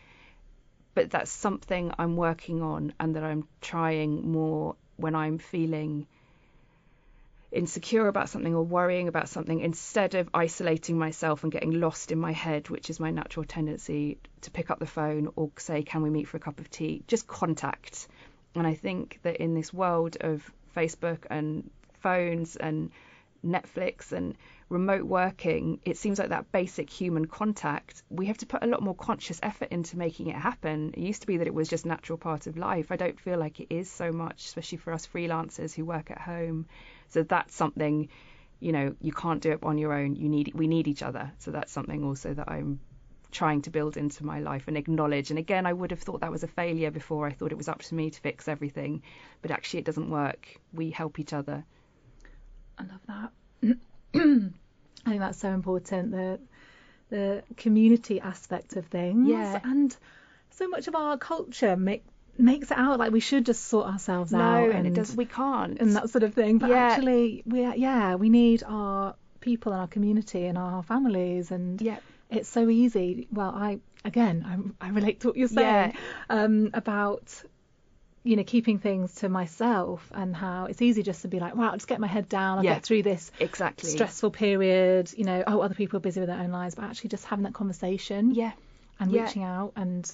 [0.93, 6.07] But that's something I'm working on and that I'm trying more when I'm feeling
[7.51, 12.19] insecure about something or worrying about something instead of isolating myself and getting lost in
[12.19, 16.01] my head, which is my natural tendency to pick up the phone or say, Can
[16.01, 17.03] we meet for a cup of tea?
[17.07, 18.07] Just contact.
[18.55, 21.69] And I think that in this world of Facebook and
[22.01, 22.91] phones and
[23.45, 24.35] Netflix and
[24.69, 28.81] remote working, it seems like that basic human contact, we have to put a lot
[28.83, 30.93] more conscious effort into making it happen.
[30.95, 32.91] It used to be that it was just natural part of life.
[32.91, 36.19] I don't feel like it is so much, especially for us freelancers who work at
[36.19, 36.67] home.
[37.09, 38.09] So that's something,
[38.59, 40.15] you know, you can't do it on your own.
[40.15, 41.31] You need we need each other.
[41.39, 42.79] So that's something also that I'm
[43.31, 45.29] trying to build into my life and acknowledge.
[45.29, 47.27] And again, I would have thought that was a failure before.
[47.27, 49.03] I thought it was up to me to fix everything,
[49.41, 50.59] but actually it doesn't work.
[50.73, 51.65] We help each other.
[52.77, 53.77] I love that.
[55.05, 56.11] I think that's so important.
[56.11, 56.39] The
[57.09, 59.29] the community aspect of things.
[59.29, 59.59] Yeah.
[59.63, 59.95] And
[60.51, 62.03] so much of our culture make,
[62.37, 64.71] makes it out like we should just sort ourselves no, out.
[64.71, 65.15] and it does.
[65.15, 65.79] We can't.
[65.79, 66.57] And that sort of thing.
[66.57, 66.75] But yeah.
[66.75, 71.99] actually, we yeah we need our people and our community and our families and yeah.
[72.29, 73.27] It's so easy.
[73.31, 75.99] Well, I again I, I relate to what you're saying yeah.
[76.29, 77.43] um, about
[78.23, 81.71] you know keeping things to myself and how it's easy just to be like, wow,
[81.71, 82.59] I'll just get my head down.
[82.59, 82.75] I'll yeah.
[82.75, 85.11] get through this exactly stressful period.
[85.15, 87.43] You know, oh, other people are busy with their own lives, but actually just having
[87.43, 88.33] that conversation.
[88.33, 88.51] Yeah.
[88.99, 89.23] And yeah.
[89.25, 90.11] reaching out and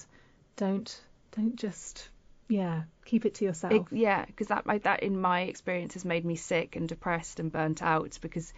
[0.56, 1.00] don't
[1.32, 2.08] don't just
[2.48, 3.72] yeah keep it to yourself.
[3.72, 7.50] It, yeah, because that that in my experience has made me sick and depressed and
[7.50, 8.52] burnt out because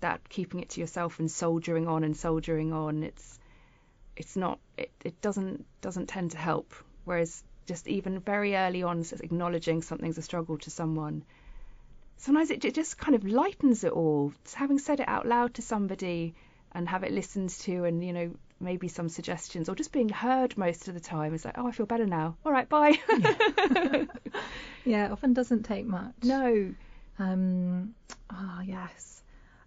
[0.00, 3.38] that keeping it to yourself and soldiering on and soldiering on it's
[4.16, 6.74] it's not it, it doesn't doesn't tend to help.
[7.04, 11.24] Whereas just even very early on acknowledging something's a struggle to someone
[12.20, 14.32] sometimes it, it just kind of lightens it all.
[14.44, 16.34] Just having said it out loud to somebody
[16.72, 20.56] and have it listened to and you know maybe some suggestions or just being heard
[20.58, 22.36] most of the time is like oh i feel better now.
[22.44, 22.98] All right bye.
[23.18, 24.04] Yeah,
[24.84, 26.14] yeah often doesn't take much.
[26.22, 26.74] No.
[27.18, 27.94] Um
[28.30, 29.22] oh yes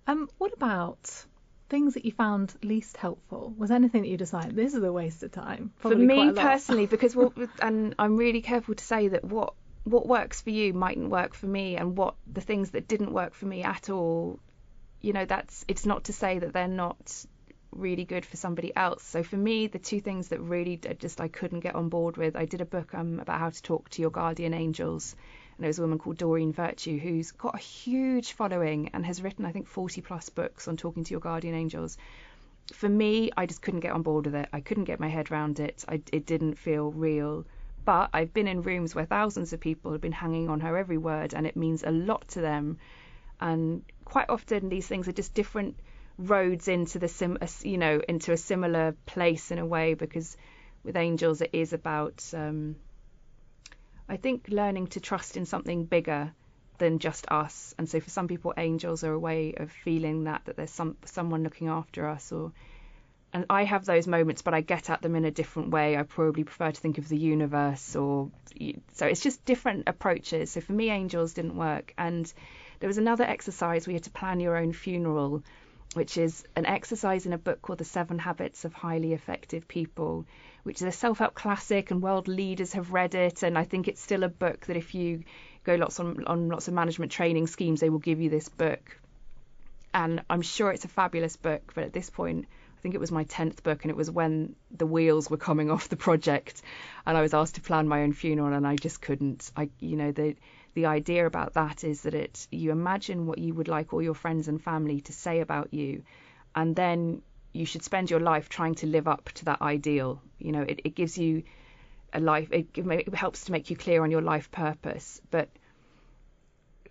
[0.07, 1.25] um what about
[1.69, 3.53] things that you found least helpful?
[3.57, 6.85] Was anything that you decided this is a waste of time Probably for me personally
[6.95, 11.09] because what and i'm really careful to say that what what works for you mightn't
[11.09, 14.39] work for me and what the things that didn't work for me at all
[15.01, 17.25] you know that's it's not to say that they're not
[17.75, 19.03] really good for somebody else.
[19.03, 22.35] So for me the two things that really just I couldn't get on board with
[22.35, 25.15] I did a book um, about how to talk to your guardian angels
[25.55, 29.21] and there was a woman called Doreen Virtue who's got a huge following and has
[29.21, 31.97] written I think 40 plus books on talking to your guardian angels
[32.71, 35.31] for me I just couldn't get on board with it I couldn't get my head
[35.31, 37.45] around it I, it didn't feel real
[37.85, 40.97] but I've been in rooms where thousands of people have been hanging on her every
[40.97, 42.77] word, and it means a lot to them.
[43.41, 45.75] And quite often, these things are just different
[46.17, 49.95] roads into the sim, you know, into a similar place in a way.
[49.95, 50.37] Because
[50.83, 52.77] with angels, it is about, um,
[54.09, 56.33] I think, learning to trust in something bigger
[56.77, 57.73] than just us.
[57.77, 60.97] And so, for some people, angels are a way of feeling that that there's some
[61.05, 62.51] someone looking after us, or
[63.33, 65.97] and I have those moments, but I get at them in a different way.
[65.97, 68.29] I probably prefer to think of the universe, or
[68.93, 70.51] so it's just different approaches.
[70.51, 72.31] So for me, angels didn't work, and
[72.79, 75.43] there was another exercise we had to plan your own funeral,
[75.93, 80.25] which is an exercise in a book called The Seven Habits of Highly Effective People,
[80.63, 84.01] which is a self-help classic, and world leaders have read it, and I think it's
[84.01, 85.23] still a book that if you
[85.63, 88.99] go lots on, on lots of management training schemes, they will give you this book.
[89.93, 92.45] And I'm sure it's a fabulous book, but at this point,
[92.77, 95.71] I think it was my 10th book and it was when the wheels were coming
[95.71, 96.61] off the project
[97.05, 99.95] and I was asked to plan my own funeral and I just couldn't I you
[99.95, 100.35] know the
[100.73, 104.13] the idea about that is that it you imagine what you would like all your
[104.13, 106.03] friends and family to say about you
[106.55, 107.21] and then
[107.53, 110.81] you should spend your life trying to live up to that ideal you know it,
[110.83, 111.43] it gives you
[112.13, 115.49] a life it, it helps to make you clear on your life purpose but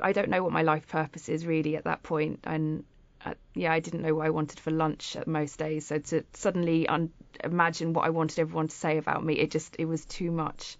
[0.01, 2.85] I don't know what my life purpose is really at that point and
[3.25, 5.87] uh, yeah, I didn't know what I wanted for lunch at most days.
[5.87, 7.12] So to suddenly un-
[7.45, 10.77] imagine what I wanted everyone to say about me, it just it was too much.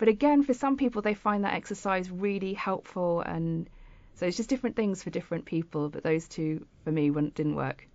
[0.00, 3.68] But again, for some people, they find that exercise really helpful, and
[4.14, 5.90] so it's just different things for different people.
[5.90, 7.86] But those two for me didn't work.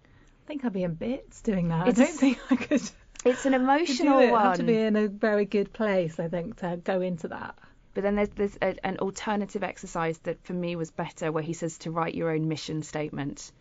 [0.46, 1.88] I think I'd be in bits doing that.
[1.88, 2.84] It's, I don't think I could.
[3.26, 4.30] It's an emotional it.
[4.30, 4.40] one.
[4.40, 7.58] have to be in a very good place, I think, to go into that.
[7.96, 11.54] But then there's, there's a, an alternative exercise that for me was better, where he
[11.54, 13.52] says to write your own mission statement.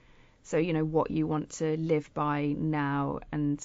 [0.43, 3.59] So you know what you want to live by now, and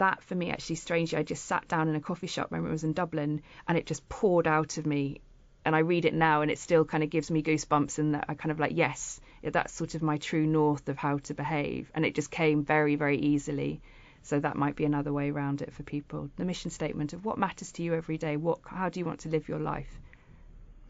[0.00, 2.50] that for me actually strangely, I just sat down in a coffee shop.
[2.50, 5.20] when I was in Dublin, and it just poured out of me.
[5.64, 8.24] And I read it now, and it still kind of gives me goosebumps, and that
[8.28, 11.92] I kind of like yes, that's sort of my true north of how to behave,
[11.94, 13.80] and it just came very very easily.
[14.22, 16.30] So that might be another way around it for people.
[16.36, 18.36] The mission statement of what matters to you every day.
[18.36, 19.98] What, how do you want to live your life?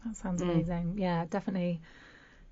[0.05, 0.51] That sounds mm.
[0.51, 0.95] amazing.
[0.97, 1.81] Yeah, definitely,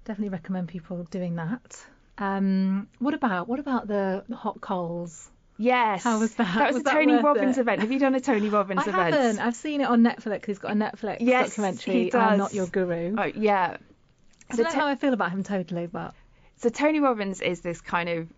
[0.06, 1.86] definitely recommend people doing that.
[2.18, 5.30] Um, what about what about the hot coals?
[5.60, 6.06] Yes.
[6.06, 6.56] How was that?
[6.56, 7.62] That was, was a that Tony Robbins it?
[7.62, 7.82] event.
[7.82, 8.98] Have you done a Tony Robbins I event?
[8.98, 9.40] I haven't.
[9.40, 10.46] I've seen it on Netflix.
[10.46, 11.94] He's got a Netflix yes, documentary.
[12.06, 12.22] He does.
[12.22, 13.14] I'm not your guru.
[13.18, 13.76] Oh yeah.
[14.50, 16.14] I don't know how I feel about him totally, but
[16.56, 18.30] so Tony Robbins is this kind of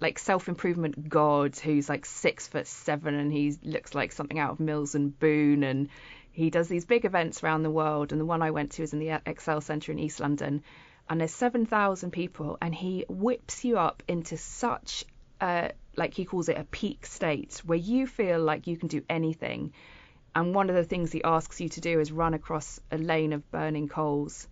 [0.00, 4.60] like self-improvement god who's like six foot seven and he looks like something out of
[4.60, 5.88] Mills and Boon and
[6.32, 8.92] he does these big events around the world and the one I went to is
[8.92, 10.62] in the Excel Centre in East London
[11.10, 15.04] and there's 7,000 people and he whips you up into such
[15.40, 19.02] a like he calls it a peak state where you feel like you can do
[19.08, 19.72] anything
[20.34, 23.32] and one of the things he asks you to do is run across a lane
[23.32, 24.48] of burning coals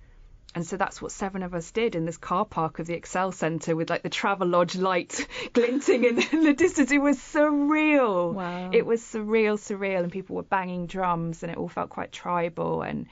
[0.57, 3.31] and so that's what seven of us did in this car park of the Excel
[3.31, 6.91] Centre with like the Travelodge light glinting in the distance.
[6.91, 8.33] It was surreal.
[8.33, 8.71] Wow.
[8.73, 12.81] It was surreal, surreal, and people were banging drums, and it all felt quite tribal.
[12.81, 13.07] And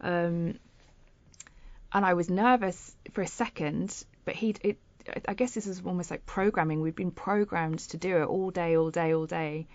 [0.00, 0.58] um,
[1.92, 4.78] and I was nervous for a second, but he it.
[5.26, 6.80] I guess this is almost like programming.
[6.80, 9.66] We'd been programmed to do it all day, all day, all day.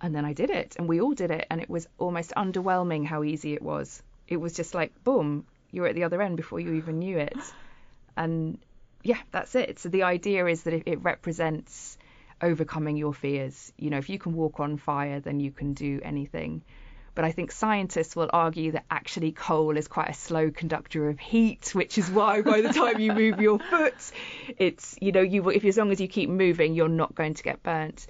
[0.00, 3.04] And then I did it, and we all did it, and it was almost underwhelming
[3.04, 4.02] how easy it was.
[4.28, 7.18] It was just like, boom, you were at the other end before you even knew
[7.18, 7.36] it.
[8.16, 8.58] And
[9.02, 9.78] yeah, that's it.
[9.78, 11.98] So the idea is that it, represents
[12.42, 13.72] overcoming your fears.
[13.76, 16.62] You know, if you can walk on fire, then you can do anything.
[17.14, 21.18] But I think scientists will argue that actually coal is quite a slow conductor of
[21.18, 24.12] heat, which is why by the time you move your foot,
[24.58, 27.42] it's you know you if as long as you keep moving, you're not going to
[27.42, 28.06] get burnt.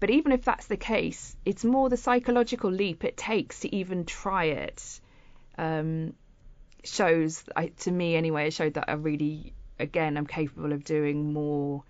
[0.00, 4.04] But even if that's the case, it's more the psychological leap it takes to even
[4.04, 5.00] try it.
[5.56, 6.14] Um,
[6.84, 8.48] shows I, to me anyway.
[8.48, 11.82] It showed that I really, again, I'm capable of doing more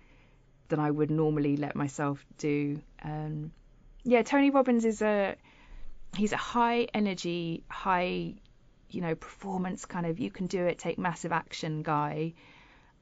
[0.69, 2.81] than I would normally let myself do.
[3.03, 3.51] Um,
[4.03, 5.35] yeah, Tony Robbins is a
[6.15, 8.35] he's a high energy, high
[8.89, 12.33] you know performance kind of you can do it, take massive action guy.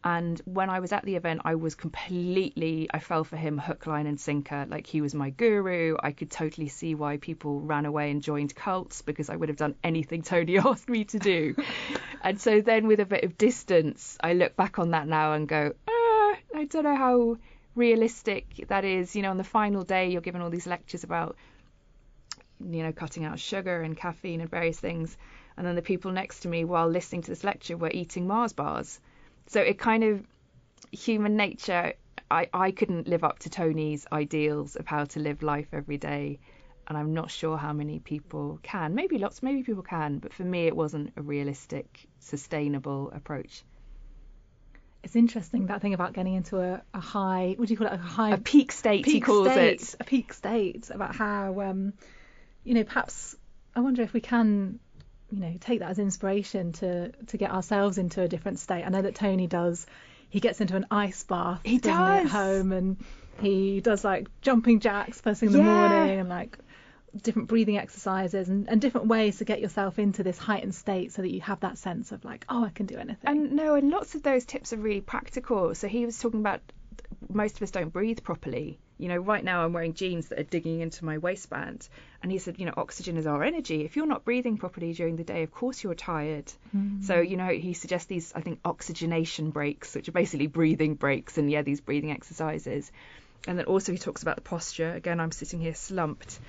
[0.03, 3.87] And when I was at the event, I was completely, I fell for him hook,
[3.87, 4.65] line, and sinker.
[4.69, 5.97] Like he was my guru.
[5.99, 9.57] I could totally see why people ran away and joined cults because I would have
[9.57, 11.55] done anything Tony asked me to do.
[12.21, 15.47] and so then, with a bit of distance, I look back on that now and
[15.47, 17.37] go, ah, I don't know how
[17.75, 19.15] realistic that is.
[19.15, 21.35] You know, on the final day, you're given all these lectures about,
[22.59, 25.17] you know, cutting out sugar and caffeine and various things.
[25.57, 28.53] And then the people next to me, while listening to this lecture, were eating Mars
[28.53, 28.99] bars.
[29.47, 30.25] So it kind of
[30.91, 31.93] human nature.
[32.29, 36.39] I, I couldn't live up to Tony's ideals of how to live life every day,
[36.87, 38.95] and I'm not sure how many people can.
[38.95, 43.63] Maybe lots, maybe people can, but for me, it wasn't a realistic, sustainable approach.
[45.03, 47.93] It's interesting that thing about getting into a, a high, what do you call it,
[47.93, 49.05] a high a peak state.
[49.05, 51.93] peak he calls state, it a peak state about how, um,
[52.67, 53.35] you know, perhaps
[53.75, 54.79] I wonder if we can
[55.31, 58.83] you know take that as inspiration to to get ourselves into a different state.
[58.83, 59.85] I know that Tony does.
[60.29, 61.61] He gets into an ice bath.
[61.63, 62.97] He doesn't at home, and
[63.39, 65.77] he does like jumping jacks first thing in the Yeah.
[65.77, 66.57] morning, and like
[67.23, 71.21] different breathing exercises and, and different ways to get yourself into this heightened state so
[71.21, 73.17] that you have that sense of like, oh, I can do anything.
[73.23, 75.73] And no, and lots of those tips are really practical.
[75.73, 76.59] So he was talking about
[77.29, 78.77] most of us don't breathe properly.
[78.97, 81.87] You know, right now I'm wearing jeans that are digging into my waistband.
[82.23, 83.85] And he said, you know, oxygen is our energy.
[83.85, 86.51] If you're not breathing properly during the day, of course you're tired.
[86.75, 87.03] Mm.
[87.03, 91.37] So, you know, he suggests these, I think, oxygenation breaks, which are basically breathing breaks.
[91.37, 92.91] And yeah, these breathing exercises.
[93.47, 94.91] And then also he talks about the posture.
[94.91, 96.39] Again, I'm sitting here slumped.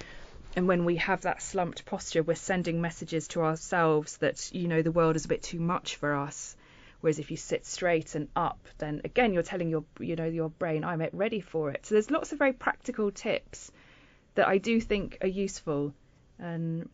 [0.57, 4.82] And when we have that slumped posture, we're sending messages to ourselves that, you know,
[4.82, 6.57] the world is a bit too much for us.
[7.01, 10.51] Whereas if you sit straight and up, then again you're telling your you know your
[10.51, 11.86] brain I'm ready for it.
[11.86, 13.70] So there's lots of very practical tips
[14.34, 15.94] that I do think are useful.
[16.38, 16.88] And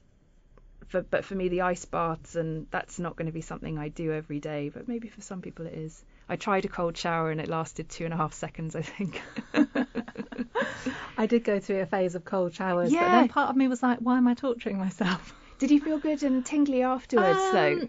[0.88, 3.88] for, but for me the ice baths and that's not going to be something I
[3.88, 4.68] do every day.
[4.68, 6.05] But maybe for some people it is.
[6.28, 9.22] I tried a cold shower and it lasted two and a half seconds I think.
[11.16, 13.11] I did go through a phase of cold showers, but Yeah.
[13.20, 15.32] then part of me was like, why am I torturing myself?
[15.59, 17.78] Did you feel good and tingly afterwards though?
[17.82, 17.88] Um,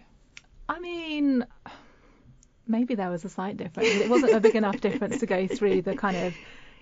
[0.69, 1.45] I mean,
[2.67, 3.89] maybe there was a slight difference.
[3.89, 6.33] It wasn't a big enough difference to go through the kind of.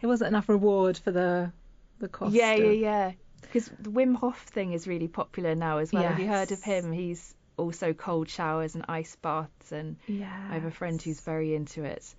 [0.01, 1.51] It wasn't enough reward for the
[1.99, 2.33] the cost.
[2.33, 3.11] Yeah, yeah, of- yeah.
[3.41, 6.03] Because the Wim Hof thing is really popular now as well.
[6.03, 6.91] Have you heard of him?
[6.91, 10.31] He's also cold showers and ice baths, and Yeah.
[10.49, 12.15] I have a friend who's very into it.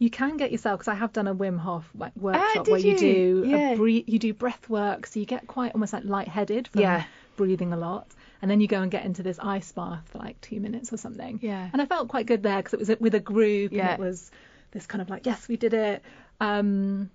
[0.00, 2.80] You can get yourself because I have done a Wim Hof like workshop Ah, where
[2.80, 2.98] you, you?
[2.98, 3.70] do Yeah.
[3.70, 7.04] a breathe, you do breath work, so you get quite almost like lightheaded from Yeah.
[7.36, 8.08] breathing a lot,
[8.44, 10.98] and then you go and get into this ice bath for like two minutes or
[10.98, 11.38] something.
[11.40, 11.66] Yeah.
[11.72, 13.92] And I felt quite good there because it was with a group Yeah.
[13.92, 14.30] and it was
[14.72, 16.02] this kind of like yes we did it.
[16.40, 17.10] Um,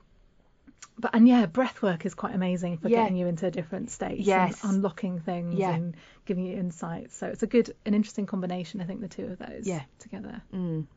[0.97, 3.03] but and yeah, breath work is quite amazing for Yeah.
[3.03, 4.63] getting you into different states Yes.
[4.63, 5.75] and unlocking things Yeah.
[5.75, 7.15] and giving you insights.
[7.15, 8.81] So it's a good, an interesting combination.
[8.81, 9.83] I think the two of those Yeah.
[9.99, 10.41] together.
[10.51, 10.87] Mm.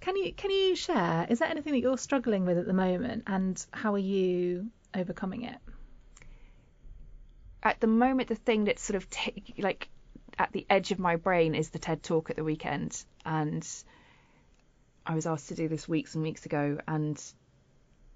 [0.00, 1.26] Can you can you share?
[1.28, 5.42] Is there anything that you're struggling with at the moment, and how are you overcoming
[5.42, 5.56] it?
[7.64, 9.88] At the moment, the thing that's sort of t- like
[10.38, 13.66] at the edge of my brain is the TED Talk at the weekend, and
[15.06, 17.20] I was asked to do this weeks and weeks ago, and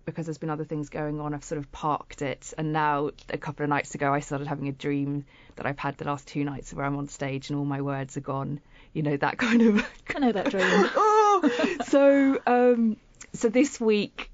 [0.09, 2.55] because there's been other things going on, I've sort of parked it.
[2.57, 5.27] And now, a couple of nights ago, I started having a dream
[5.57, 8.17] that I've had the last two nights where I'm on stage and all my words
[8.17, 8.61] are gone.
[8.95, 9.87] You know, that kind of.
[10.15, 10.63] I know that dream.
[10.67, 11.79] oh!
[11.87, 12.97] So, um,
[13.35, 14.31] so this week,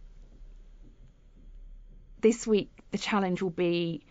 [2.21, 4.05] this week, the challenge will be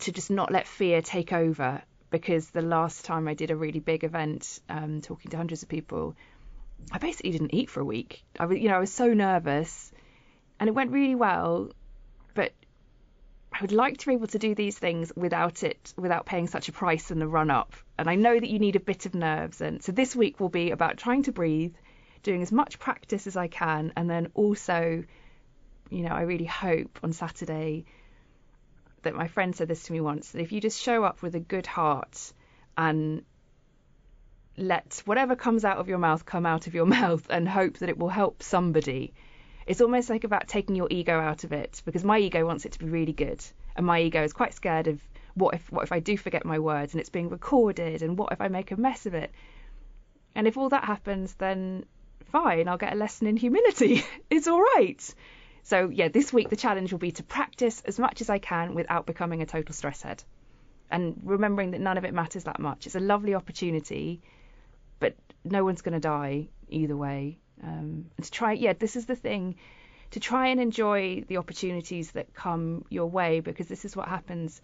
[0.00, 1.82] to just not let fear take over.
[2.10, 5.68] Because the last time I did a really big event, um, talking to hundreds of
[5.68, 6.16] people,
[6.90, 8.24] I basically didn't eat for a week.
[8.38, 9.92] I was, you know, I was so nervous,
[10.58, 11.70] and it went really well,
[12.34, 12.52] but
[13.52, 16.68] I would like to be able to do these things without it, without paying such
[16.68, 17.74] a price in the run up.
[17.96, 20.48] And I know that you need a bit of nerves, and so this week will
[20.48, 21.76] be about trying to breathe,
[22.24, 25.04] doing as much practice as I can, and then also,
[25.90, 27.84] you know, I really hope on Saturday
[29.02, 31.34] that my friend said this to me once that if you just show up with
[31.34, 32.32] a good heart
[32.76, 33.22] and
[34.56, 37.88] let whatever comes out of your mouth come out of your mouth and hope that
[37.88, 39.12] it will help somebody.
[39.66, 42.72] It's almost like about taking your ego out of it because my ego wants it
[42.72, 43.42] to be really good
[43.76, 45.00] and my ego is quite scared of
[45.34, 48.32] what if what if I do forget my words and it's being recorded and what
[48.32, 49.30] if I make a mess of it?
[50.34, 51.84] And if all that happens, then
[52.30, 54.04] fine, I'll get a lesson in humility.
[54.30, 55.14] it's all right.
[55.62, 58.74] So yeah, this week the challenge will be to practice as much as I can
[58.74, 60.22] without becoming a total stress head.
[60.90, 62.86] And remembering that none of it matters that much.
[62.86, 64.22] It's a lovely opportunity,
[64.98, 67.38] but no one's going to die either way.
[67.62, 69.56] Um, and to try, yeah, this is the thing
[70.12, 74.60] to try and enjoy the opportunities that come your way because this is what happens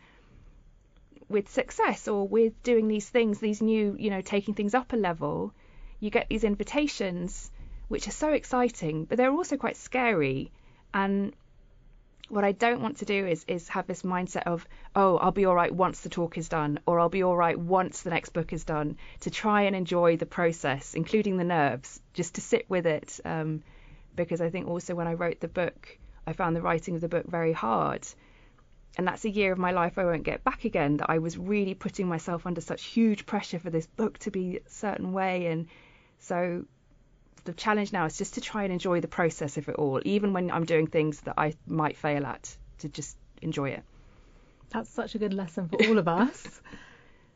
[1.28, 4.96] with success or with doing these things, these new, you know, taking things up a
[4.96, 5.52] level.
[6.00, 7.50] You get these invitations
[7.88, 10.50] which are so exciting, but they're also quite scary.
[10.92, 11.34] And
[12.28, 15.44] what I don't want to do is is have this mindset of oh I'll be
[15.44, 18.30] all right once the talk is done or I'll be all right once the next
[18.30, 22.68] book is done to try and enjoy the process including the nerves just to sit
[22.68, 23.20] with it.
[23.24, 23.62] Um,
[24.16, 27.08] because I think also when I wrote the book I found the writing of the
[27.08, 28.06] book very hard.
[28.98, 31.36] And that's a year of my life I won't get back again that I was
[31.36, 35.46] really putting myself under such huge pressure for this book to be a certain way.
[35.46, 35.68] And
[36.18, 36.64] so
[37.46, 40.32] the challenge now is just to try and enjoy the process of it all even
[40.34, 43.82] when I'm doing things that I might fail at to just enjoy it.
[44.70, 46.60] That's such a good lesson for all of us.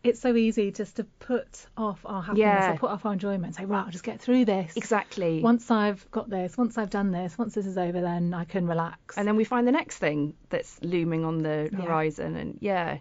[0.02, 2.72] It's so easy just to put off our happiness Yeah.
[2.72, 4.74] or put off our enjoyment say right I'll just get through this.
[4.74, 5.42] Exactly.
[5.42, 8.66] Once I've got this once I've done this once this is over then I can
[8.66, 9.18] relax.
[9.18, 11.80] And then we find the next thing that's looming on the Yeah.
[11.82, 12.96] horizon and yeah.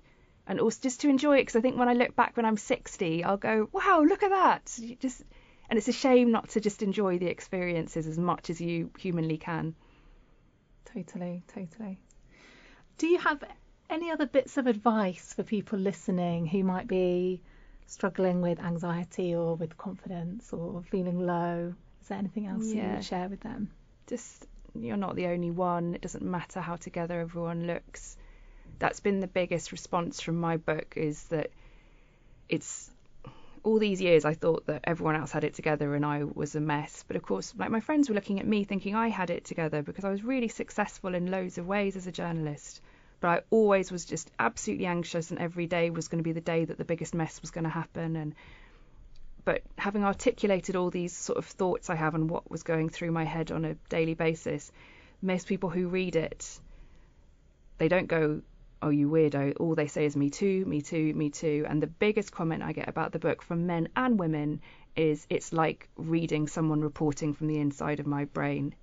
[0.46, 2.58] And also just to enjoy it because i think when i look back when i'm
[2.58, 4.78] 60 i'll go wow look at that.
[4.78, 5.24] You just
[5.70, 9.38] and it's a shame not to just enjoy the experiences as much as you humanly
[9.38, 9.76] can
[10.86, 12.00] Totally, totally.
[12.98, 13.44] Do you have
[13.90, 17.42] any other bits of advice for people listening who might be
[17.86, 21.74] struggling with anxiety or with confidence or feeling low?
[22.02, 22.96] Is there anything else you Yeah.
[22.96, 23.70] would share with them?
[24.08, 28.18] just you're not the only one it doesn't matter how together everyone looks
[28.80, 31.52] that's been the biggest response from my book is that
[32.48, 32.90] it's
[33.70, 36.60] all these years I thought that everyone else had it together and I was a
[36.60, 37.04] mess.
[37.08, 39.84] But of course, like my friends were looking at me thinking I had it together
[39.84, 42.82] because I was really successful in loads of ways as a journalist.
[43.20, 46.42] But I always was just absolutely anxious and every day was going to be the
[46.42, 48.34] day that the biggest mess was going to happen and
[49.46, 53.12] but having articulated all these sort of thoughts I have and what was going through
[53.12, 54.72] my head on a daily basis,
[55.22, 56.60] most people who read it,
[57.78, 58.42] they don't go,
[58.82, 61.88] "Oh, you weirdo." All they say is "Me too, me too, me too." And the
[61.88, 64.62] biggest comment I get about the book from men and women
[64.96, 68.74] is, "It's like reading someone reporting from the inside of my brain."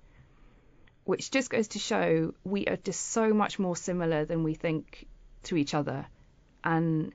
[1.03, 5.07] Which just goes to show we are just so much more similar than we think
[5.43, 6.05] to each other,
[6.63, 7.13] and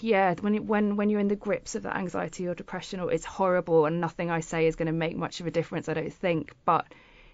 [0.00, 3.12] yeah, when it, when when you're in the grips of that anxiety or depression, or
[3.12, 5.94] it's horrible, and nothing I say is going to make much of a difference, I
[5.94, 6.54] don't think.
[6.64, 6.86] But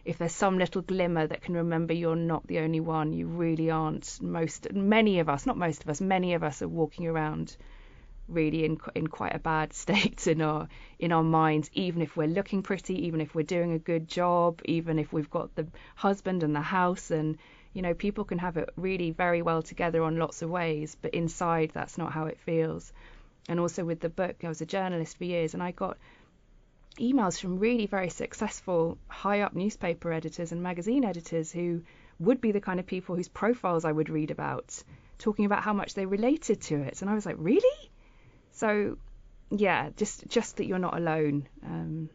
[0.06, 3.70] if there's some little glimmer that can remember you're not the only one, you really
[3.70, 4.18] aren't.
[4.22, 7.56] Most, many of us, not most of us, many of us are walking around
[8.28, 10.68] really in in quite a bad state in our
[11.00, 11.70] in our minds.
[11.74, 15.30] Even if we're looking pretty, even if we're doing a good job, even if we've
[15.30, 17.36] got the husband and the house and
[17.72, 21.12] you know, people can have it really very well together on lots of ways, but
[21.12, 22.92] inside that's not how it feels.
[23.48, 25.98] And also with the book, I was a journalist for years and I got
[26.98, 31.82] emails from really very successful high up newspaper editors and magazine editors who
[32.18, 34.82] would be the kind of people whose profiles I would read about,
[35.18, 37.02] talking about how much they related to it.
[37.02, 37.90] And I was like, really?
[38.52, 38.96] So,
[39.50, 41.48] yeah, just just that you're not alone.
[41.64, 42.10] Um,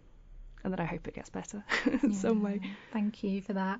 [0.63, 1.63] and that I hope it gets better
[2.03, 2.61] in some way.
[2.93, 3.79] Thank you for that.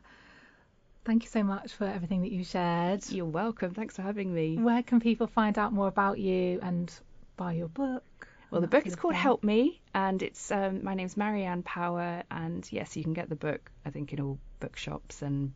[1.04, 3.10] Thank you so much for everything that you shared.
[3.10, 3.74] You're welcome.
[3.74, 4.58] Thanks for having me.
[4.58, 6.92] Where can people find out more about you and
[7.38, 8.28] buy your book?
[8.52, 9.16] Well, the book is called?
[9.16, 13.36] Help Me, and it's um, my name's Marianne Power, and yes, you can get the
[13.36, 13.72] book.
[13.86, 15.54] I think in all bookshops and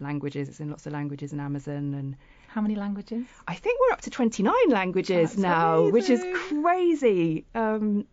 [0.00, 0.48] languages.
[0.48, 2.16] It's in lots of languages and Amazon, and
[2.48, 3.26] How many languages?
[3.46, 7.44] I think we're up to 29 languages That's now, which is crazy.
[7.54, 8.06] Um,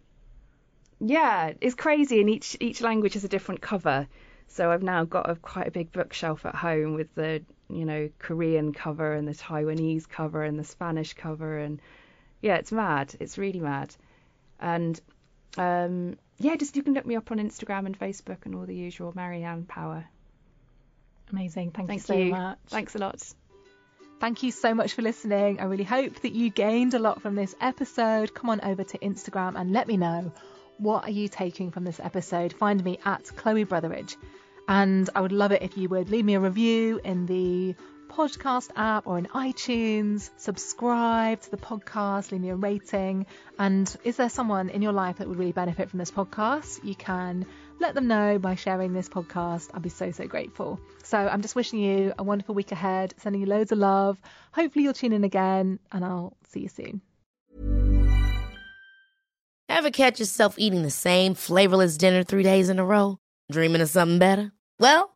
[0.99, 4.05] yeah, it's crazy, and each each language has a different cover.
[4.49, 8.09] So I've now got a quite a big bookshelf at home with the you know
[8.19, 11.81] Korean cover and the Taiwanese cover and the Spanish cover, and
[12.41, 13.15] yeah, it's mad.
[13.21, 13.95] It's really mad.
[14.59, 14.99] And
[15.57, 18.75] um, yeah, just you can look me up on Instagram and Facebook and all the
[18.75, 19.11] usual.
[19.15, 20.05] Marianne Power.
[21.31, 21.71] Amazing.
[21.71, 22.31] Thank, Thank you so you.
[22.31, 22.57] much.
[22.67, 23.21] Thanks a lot.
[24.19, 25.59] Thank you so much for listening.
[25.59, 28.33] I really hope that you gained a lot from this episode.
[28.33, 30.33] Come on over to Instagram and let me know
[30.77, 32.51] what are you taking from this episode.
[32.51, 34.17] Find me at Chloe Brotheridge.
[34.67, 37.75] And I would love it if you would leave me a review in the
[38.09, 40.29] podcast app or in iTunes.
[40.37, 43.25] Subscribe to the podcast, leave me a rating.
[43.57, 46.83] And is there someone in your life that would really benefit from this podcast?
[46.83, 47.45] You can
[47.79, 49.69] let them know by sharing this podcast.
[49.73, 50.79] I'd be so, so grateful.
[51.03, 54.17] So I'm just wishing you a wonderful week ahead, sending you loads of love.
[54.51, 57.01] Hopefully you'll tune in again and I'll see you soon.
[59.69, 63.19] Ever catch yourself eating the same flavorless dinner three days in a row?
[63.51, 64.51] Dreaming of something better?
[64.79, 65.15] Well,